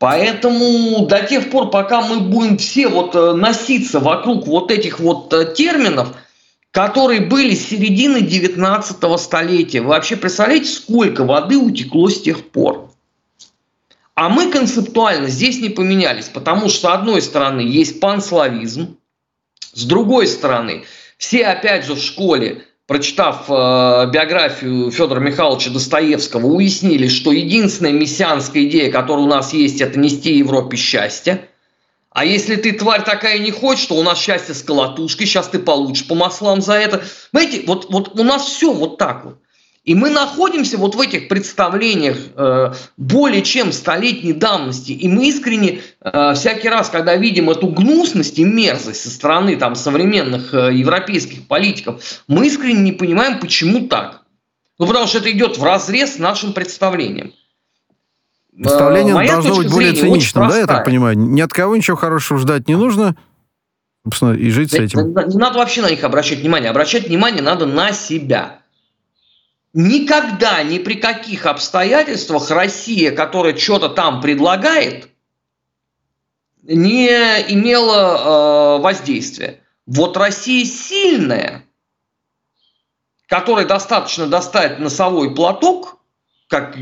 Поэтому 0.00 1.04
до 1.04 1.22
тех 1.26 1.50
пор, 1.50 1.68
пока 1.68 2.00
мы 2.00 2.20
будем 2.20 2.56
все 2.56 2.88
вот 2.88 3.14
э, 3.14 3.34
носиться 3.34 4.00
вокруг 4.00 4.46
вот 4.46 4.70
этих 4.70 4.98
вот 4.98 5.30
э, 5.34 5.52
терминов, 5.54 6.16
которые 6.70 7.20
были 7.20 7.54
с 7.54 7.68
середины 7.68 8.22
19 8.22 9.20
столетия, 9.20 9.82
вы 9.82 9.88
вообще 9.88 10.16
представляете, 10.16 10.70
сколько 10.70 11.24
воды 11.24 11.58
утекло 11.58 12.08
с 12.08 12.22
тех 12.22 12.48
пор? 12.48 12.90
А 14.14 14.30
мы 14.30 14.50
концептуально 14.50 15.28
здесь 15.28 15.60
не 15.60 15.68
поменялись, 15.68 16.30
потому 16.30 16.70
что 16.70 16.88
с 16.88 16.94
одной 16.94 17.20
стороны 17.20 17.60
есть 17.60 18.00
панславизм, 18.00 18.96
с 19.74 19.84
другой 19.84 20.28
стороны 20.28 20.84
все 21.18 21.44
опять 21.44 21.84
же 21.84 21.94
в 21.94 22.00
школе 22.00 22.64
прочитав 22.90 23.44
э, 23.48 24.10
биографию 24.12 24.90
Федора 24.90 25.20
Михайловича 25.20 25.70
Достоевского, 25.70 26.46
уяснили, 26.46 27.06
что 27.06 27.30
единственная 27.30 27.92
мессианская 27.92 28.64
идея, 28.64 28.90
которая 28.90 29.26
у 29.26 29.28
нас 29.28 29.52
есть, 29.52 29.80
это 29.80 29.96
нести 29.96 30.36
Европе 30.36 30.76
счастье. 30.76 31.48
А 32.10 32.24
если 32.24 32.56
ты, 32.56 32.72
тварь 32.72 33.04
такая, 33.04 33.38
не 33.38 33.52
хочешь, 33.52 33.86
то 33.86 33.94
у 33.94 34.02
нас 34.02 34.18
счастье 34.18 34.56
с 34.56 34.62
колотушкой, 34.64 35.28
сейчас 35.28 35.46
ты 35.46 35.60
получишь 35.60 36.08
по 36.08 36.16
маслам 36.16 36.60
за 36.60 36.72
это. 36.72 37.04
Знаете, 37.30 37.62
вот, 37.64 37.92
вот 37.92 38.18
у 38.18 38.24
нас 38.24 38.46
все 38.46 38.72
вот 38.72 38.98
так 38.98 39.24
вот. 39.24 39.38
И 39.82 39.94
мы 39.94 40.10
находимся 40.10 40.76
вот 40.76 40.94
в 40.94 41.00
этих 41.00 41.28
представлениях 41.28 42.18
э, 42.36 42.72
более 42.98 43.40
чем 43.42 43.72
столетней 43.72 44.34
давности. 44.34 44.92
И 44.92 45.08
мы 45.08 45.28
искренне 45.28 45.80
э, 46.02 46.34
всякий 46.34 46.68
раз, 46.68 46.90
когда 46.90 47.16
видим 47.16 47.48
эту 47.48 47.66
гнусность 47.68 48.38
и 48.38 48.44
мерзость 48.44 49.02
со 49.02 49.10
стороны 49.10 49.56
там, 49.56 49.74
современных 49.74 50.52
э, 50.52 50.74
европейских 50.74 51.48
политиков, 51.48 52.02
мы 52.28 52.46
искренне 52.46 52.80
не 52.80 52.92
понимаем, 52.92 53.40
почему 53.40 53.86
так. 53.86 54.20
Ну, 54.78 54.86
потому 54.86 55.06
что 55.06 55.18
это 55.18 55.30
идет 55.30 55.56
в 55.56 55.64
разрез 55.64 56.16
с 56.16 56.18
нашим 56.18 56.52
представлением. 56.52 57.32
Представление 58.54 59.14
Моя 59.14 59.34
должно 59.34 59.56
быть 59.56 59.70
более 59.70 59.94
циничным, 59.94 60.48
да, 60.48 60.58
я 60.58 60.66
так 60.66 60.84
понимаю? 60.84 61.16
Ни 61.16 61.40
от 61.40 61.52
кого 61.52 61.74
ничего 61.74 61.96
хорошего 61.96 62.38
ждать 62.38 62.68
не 62.68 62.76
нужно, 62.76 63.16
собственно, 64.04 64.32
и 64.32 64.50
жить 64.50 64.72
с 64.72 64.74
этим. 64.74 65.14
Не 65.14 65.38
надо 65.38 65.58
вообще 65.58 65.80
на 65.80 65.88
них 65.88 66.04
обращать 66.04 66.40
внимание. 66.40 66.70
Обращать 66.70 67.08
внимание 67.08 67.42
надо 67.42 67.64
на 67.64 67.92
себя. 67.92 68.59
Никогда, 69.72 70.62
ни 70.64 70.78
при 70.78 70.94
каких 70.94 71.46
обстоятельствах 71.46 72.50
Россия, 72.50 73.12
которая 73.12 73.56
что-то 73.56 73.88
там 73.88 74.20
предлагает, 74.20 75.08
не 76.62 77.06
имела 77.06 78.78
э, 78.78 78.82
воздействия. 78.82 79.62
Вот 79.86 80.16
Россия 80.16 80.64
сильная, 80.64 81.64
которая 83.26 83.64
достаточно 83.64 84.26
доставить 84.26 84.80
носовой 84.80 85.34
платок, 85.34 86.00
как 86.48 86.76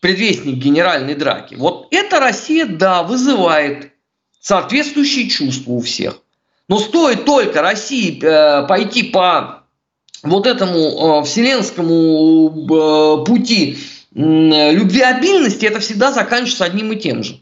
предвестник 0.00 0.56
генеральной 0.56 1.14
драки, 1.14 1.54
вот 1.54 1.86
эта 1.92 2.18
Россия, 2.18 2.66
да, 2.66 3.04
вызывает 3.04 3.92
соответствующие 4.40 5.28
чувства 5.28 5.72
у 5.72 5.80
всех. 5.80 6.20
Но 6.66 6.80
стоит 6.80 7.24
только 7.24 7.62
России 7.62 8.20
э, 8.20 8.66
пойти 8.66 9.04
по 9.04 9.61
вот 10.22 10.46
этому 10.46 11.20
э, 11.20 11.24
вселенскому 11.24 12.48
э, 12.50 13.24
пути 13.24 13.78
любвеобильности, 14.14 15.64
это 15.64 15.80
всегда 15.80 16.12
заканчивается 16.12 16.66
одним 16.66 16.92
и 16.92 16.96
тем 16.96 17.24
же. 17.24 17.40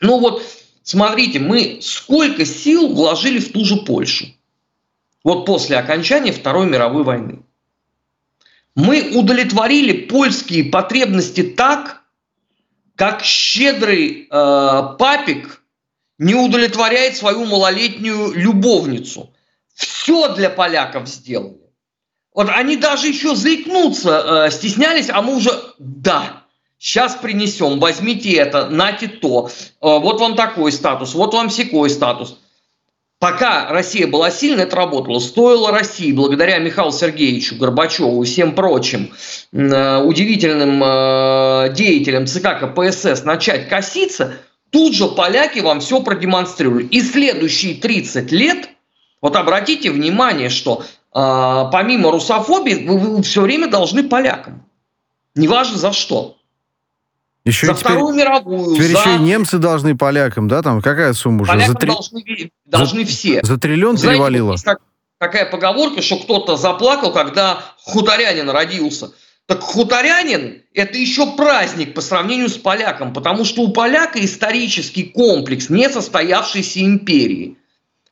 Ну 0.00 0.18
вот, 0.18 0.42
смотрите, 0.82 1.38
мы 1.38 1.78
сколько 1.80 2.44
сил 2.44 2.88
вложили 2.88 3.38
в 3.38 3.52
ту 3.52 3.64
же 3.64 3.76
Польшу. 3.76 4.26
Вот 5.22 5.46
после 5.46 5.76
окончания 5.78 6.32
Второй 6.32 6.66
мировой 6.66 7.04
войны. 7.04 7.42
Мы 8.74 9.12
удовлетворили 9.14 9.92
польские 9.92 10.64
потребности 10.64 11.44
так, 11.44 12.02
как 12.96 13.22
щедрый 13.22 14.26
э, 14.28 14.96
папик 14.98 15.62
не 16.18 16.34
удовлетворяет 16.34 17.16
свою 17.16 17.44
малолетнюю 17.44 18.32
любовницу– 18.32 19.30
все 19.74 20.34
для 20.34 20.50
поляков 20.50 21.08
сделали. 21.08 21.58
Вот 22.34 22.48
они 22.48 22.76
даже 22.76 23.08
еще 23.08 23.36
заикнуться 23.36 24.46
э, 24.46 24.50
стеснялись, 24.50 25.08
а 25.08 25.22
мы 25.22 25.36
уже, 25.36 25.50
да, 25.78 26.42
сейчас 26.78 27.14
принесем, 27.14 27.78
возьмите 27.78 28.32
это, 28.32 28.68
нате 28.68 29.06
то, 29.06 29.48
э, 29.48 29.50
вот 29.80 30.20
вам 30.20 30.34
такой 30.34 30.72
статус, 30.72 31.14
вот 31.14 31.32
вам 31.32 31.48
секой 31.48 31.90
статус. 31.90 32.38
Пока 33.20 33.68
Россия 33.70 34.08
была 34.08 34.30
сильна, 34.30 34.62
это 34.62 34.76
работало. 34.76 35.18
Стоило 35.20 35.70
России, 35.70 36.12
благодаря 36.12 36.58
Михаилу 36.58 36.90
Сергеевичу 36.90 37.56
Горбачеву 37.56 38.22
и 38.22 38.26
всем 38.26 38.54
прочим 38.54 39.12
э, 39.52 40.02
удивительным 40.02 40.82
э, 40.84 41.72
деятелям 41.72 42.26
ЦК 42.26 42.58
КПСС 42.60 43.22
начать 43.22 43.68
коситься, 43.68 44.34
тут 44.70 44.94
же 44.94 45.06
поляки 45.06 45.60
вам 45.60 45.78
все 45.78 46.02
продемонстрировали. 46.02 46.84
И 46.86 47.00
следующие 47.00 47.76
30 47.76 48.32
лет– 48.32 48.68
вот 49.24 49.36
обратите 49.36 49.90
внимание, 49.90 50.50
что 50.50 50.82
э, 50.82 50.84
помимо 51.72 52.10
русофобии 52.10 52.86
вы, 52.86 52.98
вы 52.98 53.22
все 53.22 53.40
время 53.40 53.68
должны 53.68 54.06
полякам. 54.06 54.66
Неважно 55.34 55.78
за 55.78 55.94
что. 55.94 56.36
Еще 57.46 57.68
за 57.68 57.74
Вторую 57.74 58.12
теперь, 58.12 58.28
мировую. 58.28 58.76
Теперь 58.76 58.92
за... 58.92 58.98
еще 58.98 59.16
и 59.16 59.18
немцы 59.20 59.56
должны 59.56 59.96
полякам, 59.96 60.46
да? 60.46 60.60
Там 60.60 60.82
какая 60.82 61.14
сумма 61.14 61.40
уже? 61.40 61.52
Полякам 61.52 61.72
за 61.72 61.78
три... 61.78 61.90
должны, 61.90 62.50
должны 62.66 63.04
за, 63.06 63.10
все. 63.10 63.40
За 63.42 63.56
триллион 63.56 63.96
Знаете, 63.96 64.18
перевалило. 64.18 64.52
Есть 64.52 64.66
такая 65.16 65.46
поговорка, 65.46 66.02
что 66.02 66.18
кто-то 66.18 66.58
заплакал, 66.58 67.10
когда 67.10 67.64
хуторянин 67.78 68.50
родился. 68.50 69.12
Так 69.46 69.60
хуторянин– 69.60 70.64
это 70.74 70.98
еще 70.98 71.32
праздник 71.34 71.94
по 71.94 72.02
сравнению 72.02 72.50
с 72.50 72.58
поляком, 72.58 73.14
потому 73.14 73.46
что 73.46 73.62
у 73.62 73.68
поляка 73.68 74.22
исторический 74.22 75.04
комплекс 75.04 75.70
несостоявшейся 75.70 76.80
империи. 76.82 77.56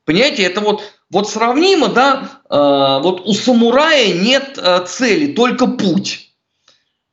Понимаете, 0.04 0.42
это 0.42 0.60
вот 0.60 0.82
вот 1.12 1.28
сравнимо, 1.28 1.88
да, 1.88 2.40
э, 2.48 3.02
вот 3.02 3.26
у 3.26 3.34
самурая 3.34 4.14
нет 4.14 4.58
э, 4.58 4.84
цели, 4.86 5.34
только 5.34 5.66
путь. 5.66 6.30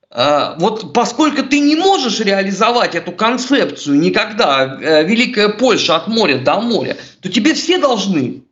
Э, 0.09 0.55
вот 0.57 0.93
поскольку 0.93 1.43
ты 1.43 1.59
не 1.59 1.75
можешь 1.75 2.21
реализовать 2.21 2.95
эту 2.95 3.11
концепцию 3.11 3.99
никогда, 3.99 4.63
Великая 5.03 5.49
Польша 5.49 5.97
от 5.97 6.07
моря 6.07 6.37
до 6.37 6.61
моря, 6.61 6.95
то 7.21 7.29
тебе 7.29 7.53
все 7.53 7.77
должны, 7.77 8.43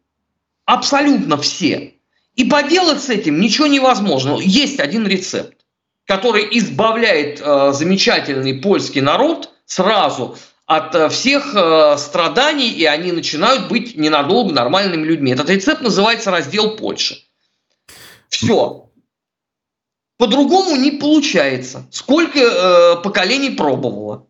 абсолютно 0.65 1.37
все. 1.37 1.93
И 2.35 2.43
поделать 2.43 3.01
с 3.01 3.09
этим 3.09 3.39
ничего 3.39 3.67
невозможно. 3.67 4.37
Есть 4.39 4.81
один 4.81 5.07
рецепт, 5.07 5.55
который 6.05 6.45
избавляет 6.51 7.39
замечательный 7.39 8.53
польский 8.55 9.01
народ 9.01 9.49
сразу 9.65 10.37
от 10.67 10.93
э, 10.93 11.09
всех 11.09 11.55
э, 11.55 11.97
страданий, 11.97 12.69
и 12.69 12.85
они 12.85 13.13
начинают 13.13 13.69
быть 13.69 13.97
ненадолго 13.97 14.53
нормальными 14.53 15.05
людьми. 15.05 15.31
Этот 15.31 15.49
рецепт 15.49 15.81
называется 15.81 16.29
раздел 16.29 16.75
Польши. 16.75 17.15
Все. 18.27 18.89
По-другому 20.17 20.75
не 20.75 20.91
получается. 20.91 21.87
Сколько 21.89 22.39
э, 22.39 23.01
поколений 23.01 23.51
пробовало. 23.51 24.27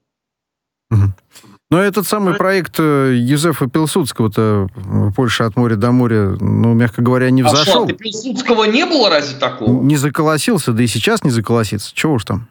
Но 1.70 1.82
этот 1.82 2.08
самый 2.08 2.36
проект 2.36 2.80
э, 2.80 3.14
Юзефа 3.16 3.68
Пилсудского-то 3.68 4.68
«Польша 5.16 5.48
от 5.48 5.58
моря 5.58 5.76
до 5.76 5.92
моря», 5.92 6.38
ну, 6.40 6.74
мягко 6.74 7.02
говоря, 7.02 7.30
не 7.30 7.44
взошел. 7.44 7.84
А 7.84 7.88
что, 7.88 7.98
Пилсудского 7.98 8.66
не 8.66 8.86
было 8.86 9.10
разве 9.10 9.38
такого? 9.38 9.84
Не 9.84 9.98
заколосился, 9.98 10.72
да 10.72 10.84
и 10.84 10.88
сейчас 10.88 11.24
не 11.24 11.30
заколосится. 11.30 11.94
Чего 11.94 12.14
уж 12.14 12.24
там. 12.24 12.48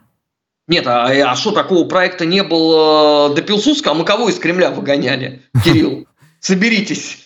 Нет, 0.69 0.87
а, 0.87 1.07
а 1.07 1.37
что 1.37 1.53
такого 1.53 1.87
проекта 1.87 2.27
не 2.27 2.43
было 2.43 3.35
до 3.35 3.43
Пилсудского? 3.43 3.93
А 3.93 3.95
мы 3.95 4.05
кого 4.05 4.29
из 4.29 4.39
Кремля 4.39 4.71
выгоняли, 4.71 5.43
Кирилл? 5.65 6.07
Соберитесь. 6.41 7.19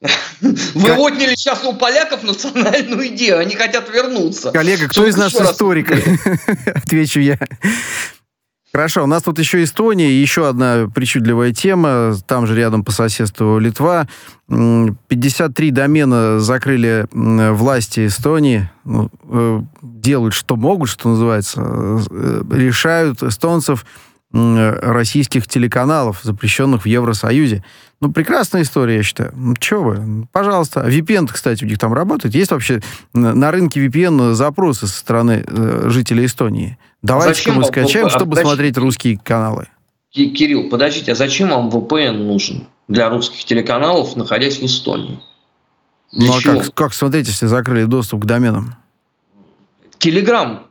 Вы 0.40 0.92
отняли 0.92 1.34
сейчас 1.34 1.62
у 1.64 1.74
поляков 1.74 2.22
национальную 2.22 3.08
идею, 3.08 3.38
они 3.38 3.54
хотят 3.54 3.88
вернуться. 3.90 4.50
Коллега, 4.50 4.88
кто 4.88 5.06
из 5.06 5.16
нас 5.16 5.34
историк? 5.34 5.90
Отвечу 6.74 7.20
я. 7.20 7.38
Хорошо, 8.72 9.02
у 9.02 9.06
нас 9.06 9.24
тут 9.24 9.38
еще 9.40 9.64
Эстония, 9.64 10.08
еще 10.08 10.48
одна 10.48 10.88
причудливая 10.94 11.52
тема, 11.52 12.14
там 12.26 12.46
же 12.46 12.54
рядом 12.54 12.84
по 12.84 12.92
соседству 12.92 13.58
Литва. 13.58 14.06
53 14.48 15.70
домена 15.72 16.38
закрыли 16.38 17.06
власти 17.10 18.06
Эстонии, 18.06 18.70
ну, 18.84 19.10
э, 19.24 19.60
делают, 19.82 20.34
что 20.34 20.54
могут, 20.54 20.88
что 20.88 21.08
называется, 21.08 21.60
э, 21.62 22.42
решают 22.52 23.22
эстонцев 23.24 23.84
российских 24.32 25.48
телеканалов, 25.48 26.20
запрещенных 26.22 26.82
в 26.82 26.86
Евросоюзе. 26.86 27.64
Ну, 28.00 28.10
прекрасная 28.10 28.62
история, 28.62 28.96
я 28.96 29.02
считаю. 29.02 29.32
Ну, 29.36 29.54
что 29.60 29.82
вы, 29.82 30.26
пожалуйста. 30.32 30.80
VPN, 30.88 31.28
кстати, 31.30 31.64
у 31.64 31.66
них 31.66 31.78
там 31.78 31.92
работает. 31.92 32.34
Есть 32.34 32.50
вообще 32.50 32.80
на 33.12 33.50
рынке 33.50 33.86
VPN 33.86 34.32
запросы 34.32 34.86
со 34.86 34.98
стороны 34.98 35.44
э, 35.46 35.88
жителей 35.90 36.24
Эстонии? 36.24 36.78
Давайте-ка 37.02 37.52
мы 37.52 37.64
скачаем, 37.64 38.06
а 38.06 38.10
чтобы 38.10 38.30
подождите, 38.30 38.48
смотреть 38.48 38.76
русские 38.78 39.18
каналы. 39.18 39.68
Кирилл, 40.12 40.70
подождите, 40.70 41.12
а 41.12 41.14
зачем 41.14 41.50
вам 41.50 41.68
VPN 41.68 42.12
нужен 42.12 42.66
для 42.88 43.10
русских 43.10 43.44
телеканалов, 43.44 44.16
находясь 44.16 44.58
в 44.58 44.64
Эстонии? 44.64 45.20
Для 46.12 46.28
ну, 46.28 46.38
а 46.38 46.42
как, 46.42 46.74
как 46.74 46.94
смотреть, 46.94 47.28
если 47.28 47.46
закрыли 47.46 47.84
доступ 47.84 48.22
к 48.22 48.24
доменам? 48.24 48.76
Телеграм. 49.98 50.66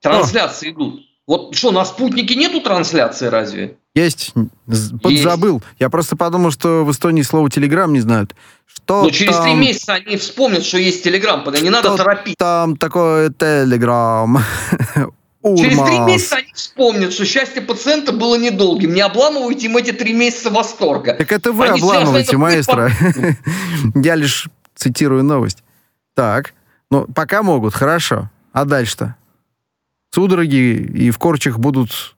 Трансляции 0.00 0.70
О. 0.70 0.72
идут. 0.72 1.00
Вот 1.26 1.54
что, 1.54 1.72
на 1.72 1.84
спутнике 1.84 2.34
нету 2.34 2.62
трансляции 2.62 3.26
разве? 3.26 3.76
Есть. 3.98 4.34
Подзабыл. 5.02 5.56
Есть. 5.56 5.66
Я 5.78 5.90
просто 5.90 6.16
подумал, 6.16 6.50
что 6.50 6.84
в 6.84 6.90
Эстонии 6.90 7.22
слово 7.22 7.50
телеграм 7.50 7.92
не 7.92 8.00
знают. 8.00 8.34
Что 8.66 9.02
Но 9.02 9.10
через 9.10 9.36
три 9.38 9.54
месяца 9.54 9.94
они 9.94 10.16
вспомнят, 10.16 10.64
что 10.64 10.78
есть 10.78 11.02
телеграм, 11.02 11.44
потому 11.44 11.64
не 11.64 11.70
надо 11.70 11.96
торопить. 11.96 12.36
Там 12.38 12.76
такое 12.76 13.30
телеграм. 13.30 14.38
Через 15.42 15.78
три 15.78 15.98
месяца 16.00 16.36
они 16.36 16.52
вспомнят, 16.52 17.12
что 17.12 17.24
счастье 17.24 17.62
пациента 17.62 18.12
было 18.12 18.36
недолгим. 18.36 18.92
Не 18.92 19.00
обламывайте 19.00 19.66
им 19.66 19.76
эти 19.76 19.92
три 19.92 20.12
месяца 20.12 20.50
восторга. 20.50 21.14
Так 21.14 21.32
это 21.32 21.52
вы 21.52 21.66
они 21.66 21.80
обламываете, 21.80 22.36
маэстро. 22.36 22.90
Я 23.94 24.16
лишь 24.16 24.48
цитирую 24.74 25.22
новость. 25.22 25.62
Так, 26.14 26.54
ну, 26.90 27.06
пока 27.06 27.42
могут, 27.42 27.74
хорошо. 27.74 28.30
А 28.52 28.64
дальше-то? 28.64 29.16
судороги 30.10 30.74
и 30.94 31.10
в 31.10 31.18
корчах 31.18 31.58
будут 31.58 32.16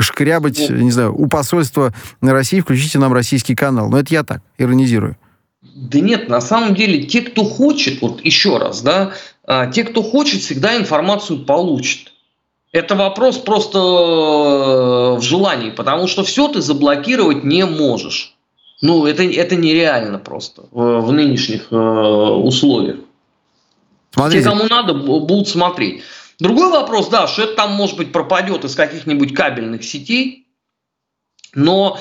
шкрябать, 0.00 0.66
ну, 0.68 0.76
не 0.76 0.90
знаю, 0.90 1.14
у 1.14 1.26
посольства 1.28 1.94
на 2.20 2.32
России 2.32 2.60
включите 2.60 2.98
нам 2.98 3.12
российский 3.12 3.54
канал. 3.54 3.88
Но 3.90 3.98
это 3.98 4.12
я 4.12 4.22
так, 4.22 4.42
иронизирую. 4.58 5.16
Да 5.62 6.00
нет, 6.00 6.28
на 6.28 6.40
самом 6.40 6.74
деле, 6.74 7.04
те, 7.04 7.22
кто 7.22 7.44
хочет, 7.44 8.00
вот 8.02 8.24
еще 8.24 8.58
раз, 8.58 8.82
да, 8.82 9.12
а, 9.44 9.66
те, 9.66 9.84
кто 9.84 10.02
хочет, 10.02 10.40
всегда 10.40 10.76
информацию 10.76 11.44
получат. 11.44 12.12
Это 12.72 12.94
вопрос 12.94 13.38
просто 13.38 13.78
э, 13.78 15.18
в 15.18 15.22
желании, 15.22 15.70
потому 15.70 16.06
что 16.06 16.22
все 16.22 16.46
ты 16.46 16.60
заблокировать 16.60 17.42
не 17.42 17.66
можешь. 17.66 18.36
Ну, 18.80 19.06
это, 19.06 19.24
это 19.24 19.56
нереально 19.56 20.18
просто 20.18 20.66
в, 20.70 21.00
в 21.00 21.12
нынешних 21.12 21.66
э, 21.72 21.76
условиях. 21.76 22.98
Смотрите. 24.12 24.44
Те, 24.44 24.48
кому 24.48 24.64
надо, 24.68 24.94
будут 24.94 25.48
смотреть. 25.48 26.02
Другой 26.40 26.70
вопрос, 26.70 27.08
да, 27.08 27.26
что 27.26 27.42
это 27.42 27.54
там, 27.54 27.72
может 27.72 27.96
быть, 27.96 28.12
пропадет 28.12 28.64
из 28.64 28.74
каких-нибудь 28.74 29.34
кабельных 29.34 29.84
сетей, 29.84 30.48
но 31.54 31.98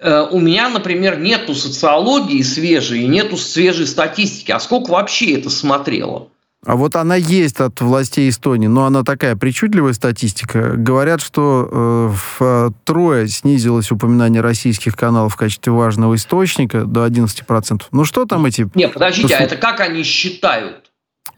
э, 0.00 0.28
у 0.30 0.38
меня, 0.38 0.68
например, 0.68 1.18
нету 1.18 1.54
социологии 1.54 2.42
свежей, 2.42 3.06
нету 3.06 3.36
свежей 3.36 3.86
статистики. 3.86 4.52
А 4.52 4.60
сколько 4.60 4.92
вообще 4.92 5.34
это 5.34 5.50
смотрело? 5.50 6.30
А 6.66 6.76
вот 6.76 6.96
она 6.96 7.14
есть 7.14 7.60
от 7.60 7.80
властей 7.80 8.28
Эстонии, 8.28 8.66
но 8.66 8.84
она 8.84 9.04
такая 9.04 9.36
причудливая 9.36 9.92
статистика. 9.92 10.74
Говорят, 10.76 11.20
что 11.20 11.68
э, 11.70 12.14
в 12.38 12.74
трое 12.84 13.28
снизилось 13.28 13.90
упоминание 13.90 14.40
российских 14.40 14.96
каналов 14.96 15.34
в 15.34 15.36
качестве 15.36 15.72
важного 15.72 16.16
источника 16.16 16.84
до 16.84 17.06
11%. 17.06 17.82
Ну 17.90 18.04
что 18.04 18.24
там 18.24 18.44
эти... 18.46 18.68
Не, 18.74 18.88
подождите, 18.88 19.34
а 19.36 19.40
это 19.40 19.56
как 19.56 19.80
они 19.80 20.02
считают? 20.02 20.87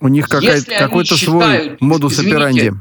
У 0.00 0.08
них 0.08 0.28
какой-то 0.28 1.16
свой 1.16 1.76
модус 1.80 2.18
операнди. 2.18 2.72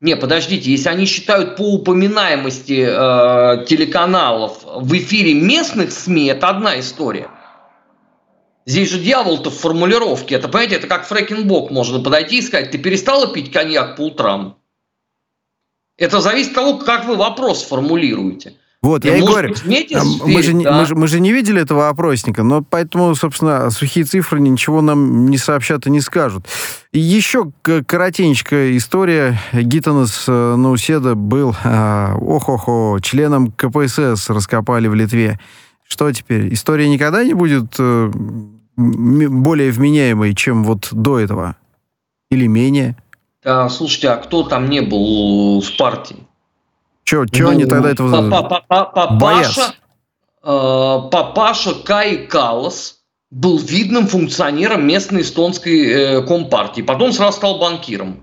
Не, 0.00 0.16
подождите, 0.16 0.70
если 0.70 0.88
они 0.88 1.04
считают 1.04 1.56
по 1.56 1.74
упоминаемости 1.74 2.86
э, 2.88 3.66
телеканалов 3.66 4.64
в 4.64 4.94
эфире 4.94 5.34
местных 5.34 5.92
СМИ, 5.92 6.28
это 6.28 6.48
одна 6.48 6.80
история. 6.80 7.28
Здесь 8.64 8.90
же 8.90 8.98
дьявол-то 8.98 9.50
в 9.50 9.58
формулировке. 9.58 10.36
Это, 10.36 10.48
понимаете, 10.48 10.76
это 10.76 10.86
как 10.86 11.06
фрекинбок. 11.06 11.70
Можно 11.70 12.00
подойти 12.00 12.38
и 12.38 12.42
сказать, 12.42 12.70
ты 12.70 12.78
перестала 12.78 13.30
пить 13.30 13.52
коньяк 13.52 13.96
по 13.96 14.06
утрам? 14.06 14.56
Это 15.98 16.20
зависит 16.20 16.50
от 16.50 16.54
того, 16.54 16.78
как 16.78 17.04
вы 17.04 17.16
вопрос 17.16 17.62
формулируете. 17.62 18.54
Вот, 18.82 19.04
я, 19.04 19.12
я 19.12 19.18
и 19.18 19.20
говорю, 19.20 19.54
мы, 20.24 20.42
же, 20.42 20.54
да. 20.54 20.72
мы, 20.72 20.86
же, 20.86 20.94
мы 20.94 21.06
же 21.06 21.20
не 21.20 21.32
видели 21.32 21.60
этого 21.60 21.90
опросника, 21.90 22.42
но 22.42 22.62
поэтому, 22.62 23.14
собственно, 23.14 23.68
сухие 23.70 24.06
цифры 24.06 24.40
ничего 24.40 24.80
нам 24.80 25.26
не 25.26 25.36
сообщат 25.36 25.86
и 25.86 25.90
не 25.90 26.00
скажут. 26.00 26.46
И 26.90 26.98
еще 26.98 27.52
коротенькая 27.62 28.74
история. 28.78 29.38
Гитанас 29.52 30.24
э, 30.26 30.54
Науседа 30.56 31.14
был, 31.14 31.54
э, 31.62 32.14
ох-охо, 32.14 32.98
членом 33.02 33.52
КПСС 33.52 34.30
раскопали 34.30 34.88
в 34.88 34.94
Литве. 34.94 35.38
Что 35.86 36.10
теперь? 36.12 36.52
История 36.54 36.88
никогда 36.88 37.22
не 37.22 37.34
будет 37.34 37.74
э, 37.78 38.10
более 38.76 39.72
вменяемой, 39.72 40.34
чем 40.34 40.64
вот 40.64 40.88
до 40.90 41.18
этого? 41.18 41.56
Или 42.30 42.46
менее? 42.46 42.96
Да, 43.44 43.68
слушайте, 43.68 44.08
а 44.08 44.16
кто 44.16 44.42
там 44.42 44.70
не 44.70 44.80
был 44.80 45.60
в 45.60 45.76
партии? 45.76 46.16
Че, 47.10 47.26
че 47.32 47.42
ну, 47.42 47.48
они 47.50 47.64
тогда 47.66 47.90
этого 47.90 48.30
папаша, 48.30 49.74
э, 50.44 50.98
папаша 51.10 51.74
Кай 51.74 52.28
Калас 52.28 53.00
был 53.32 53.58
видным 53.58 54.06
функционером 54.06 54.86
местной 54.86 55.22
эстонской 55.22 55.88
э, 55.88 56.22
компартии. 56.22 56.82
Потом 56.82 57.12
сразу 57.12 57.38
стал 57.38 57.58
банкиром. 57.58 58.20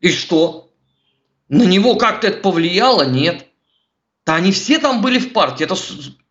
И 0.00 0.10
что? 0.12 0.70
На 1.48 1.64
него 1.64 1.96
как-то 1.96 2.28
это 2.28 2.40
повлияло? 2.40 3.04
Нет. 3.04 3.46
Да 4.24 4.36
они 4.36 4.52
все 4.52 4.78
там 4.78 5.02
были 5.02 5.18
в 5.18 5.32
партии. 5.32 5.64
Это 5.64 5.74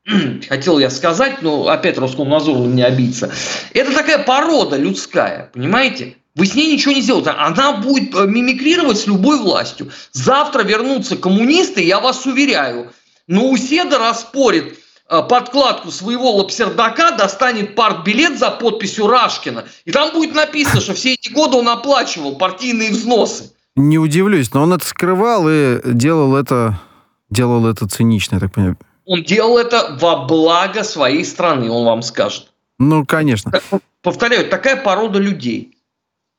хотел 0.48 0.80
я 0.80 0.90
сказать, 0.90 1.42
но 1.42 1.68
опять 1.68 1.98
Роскомнадзор 1.98 2.60
на 2.60 2.68
меня 2.68 2.86
обидится. 2.86 3.30
Это 3.74 3.94
такая 3.94 4.24
порода 4.24 4.78
людская, 4.78 5.50
понимаете? 5.54 6.16
Вы 6.36 6.46
с 6.48 6.54
ней 6.54 6.74
ничего 6.74 6.94
не 6.94 7.02
сделаете. 7.02 7.30
Она 7.30 7.74
будет 7.74 8.14
э, 8.14 8.28
мимикрировать 8.28 8.98
с 8.98 9.08
любой 9.08 9.40
властью. 9.40 9.90
Завтра 10.12 10.64
вернутся 10.64 11.16
коммунисты, 11.16 11.82
я 11.82 12.02
вас 12.02 12.26
уверяю. 12.26 12.92
Но 13.28 13.50
Уседа 13.50 13.98
распорит 13.98 14.78
э, 15.10 15.22
подкладку 15.24 15.92
своего 15.92 16.36
лапсердака, 16.36 17.12
достанет 17.12 17.76
партбилет 17.76 18.38
за 18.38 18.52
подписью 18.52 19.08
Рашкина. 19.08 19.64
И 19.86 19.92
там 19.92 20.12
будет 20.12 20.36
написано, 20.36 20.82
что 20.82 20.94
все 20.94 21.14
эти 21.14 21.32
годы 21.32 21.56
он 21.56 21.70
оплачивал 21.70 22.36
партийные 22.36 22.92
взносы. 22.92 23.52
Не 23.78 23.98
удивлюсь, 23.98 24.54
но 24.54 24.64
он 24.64 24.74
это 24.74 24.86
скрывал 24.86 25.48
и 25.50 25.80
делал 25.86 26.36
это, 26.36 26.82
делал 27.30 27.66
это 27.66 27.88
цинично, 27.88 28.36
я 28.36 28.40
так 28.42 28.54
понимаю. 28.54 28.78
Он 29.06 29.24
делал 29.24 29.58
это 29.58 29.98
во 30.02 30.26
благо 30.26 30.84
своей 30.84 31.24
страны, 31.24 31.70
он 31.70 31.86
вам 31.86 32.02
скажет. 32.02 32.48
Ну, 32.78 33.06
конечно. 33.06 33.54
Повторяю, 34.02 34.50
такая 34.50 34.76
порода 34.76 35.20
людей. 35.20 35.75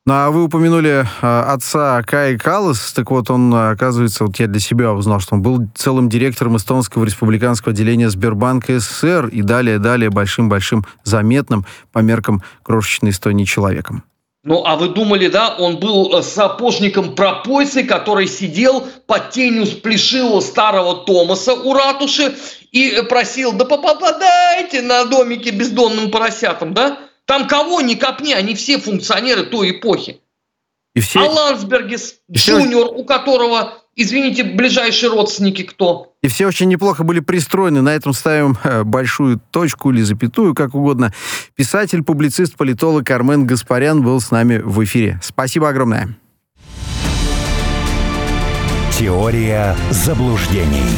Ну, 0.09 0.15
а 0.15 0.31
вы 0.31 0.45
упомянули 0.45 1.05
э, 1.05 1.41
отца 1.49 2.01
Кай 2.05 2.39
Калас. 2.39 2.93
Так 2.93 3.11
вот, 3.11 3.29
он, 3.29 3.53
оказывается, 3.53 4.25
вот 4.25 4.39
я 4.39 4.47
для 4.47 4.61
себя 4.61 4.93
узнал, 4.93 5.19
что 5.19 5.35
он 5.35 5.43
был 5.43 5.59
целым 5.75 6.09
директором 6.09 6.57
эстонского 6.57 7.05
республиканского 7.05 7.73
отделения 7.73 8.09
Сбербанка 8.09 8.79
СССР 8.79 9.27
и 9.27 9.43
далее-далее 9.43 10.11
большим-большим 10.11 10.87
заметным 11.03 11.67
по 11.91 11.99
меркам 11.99 12.45
крошечной 12.63 13.11
Эстонии 13.11 13.45
человеком. 13.45 14.05
Ну, 14.45 14.65
а 14.65 14.77
вы 14.77 14.91
думали, 14.91 15.27
да, 15.27 15.57
он 15.59 15.81
был 15.81 16.17
э, 16.17 16.23
сапожником 16.23 17.17
пропойцей, 17.17 17.83
который 17.83 18.29
сидел 18.29 18.87
под 19.09 19.31
тенью 19.31 19.67
плешивого 19.67 20.39
старого 20.39 21.05
Томаса 21.05 21.53
у 21.53 21.75
ратуши 21.75 22.33
и 22.71 23.03
просил, 23.09 23.51
да 23.55 23.65
попадайте 23.65 24.83
на 24.83 25.05
домике 25.07 25.51
бездонным 25.51 26.13
поросятам, 26.13 26.75
да? 26.75 26.97
Там 27.27 27.49
кого 27.49 27.81
ни 27.81 27.95
копни, 27.95 28.33
они 28.33 28.55
все 28.55 28.79
функционеры 28.79 29.43
той 29.43 29.73
эпохи. 29.73 30.21
И 30.95 31.01
все... 31.01 31.21
А 31.21 31.25
Лансбергес, 31.29 32.17
и 32.29 32.39
Джуниор, 32.39 32.87
у 32.95 33.05
которого, 33.05 33.75
извините, 33.97 34.45
ближайшие 34.45 35.11
родственники 35.11 35.63
кто? 35.63 36.15
И 36.23 36.29
все 36.29 36.47
очень 36.47 36.69
неплохо 36.69 37.05
были 37.05 37.21
пристроены. 37.21 37.83
На 37.83 37.95
этом 37.95 38.15
ставим 38.15 38.57
э, 38.65 38.85
большую 38.85 39.41
точку 39.51 39.91
или 39.91 40.01
запятую, 40.01 40.55
как 40.55 40.75
угодно. 40.75 41.13
Писатель, 41.55 42.03
публицист, 42.03 42.57
политолог 42.57 43.11
Армен 43.11 43.47
Гаспарян 43.47 44.03
был 44.03 44.21
с 44.21 44.31
нами 44.31 44.59
в 44.59 44.83
эфире. 44.85 45.21
Спасибо 45.23 45.69
огромное. 45.69 46.17
Теория 48.99 49.77
заблуждений. 49.91 50.89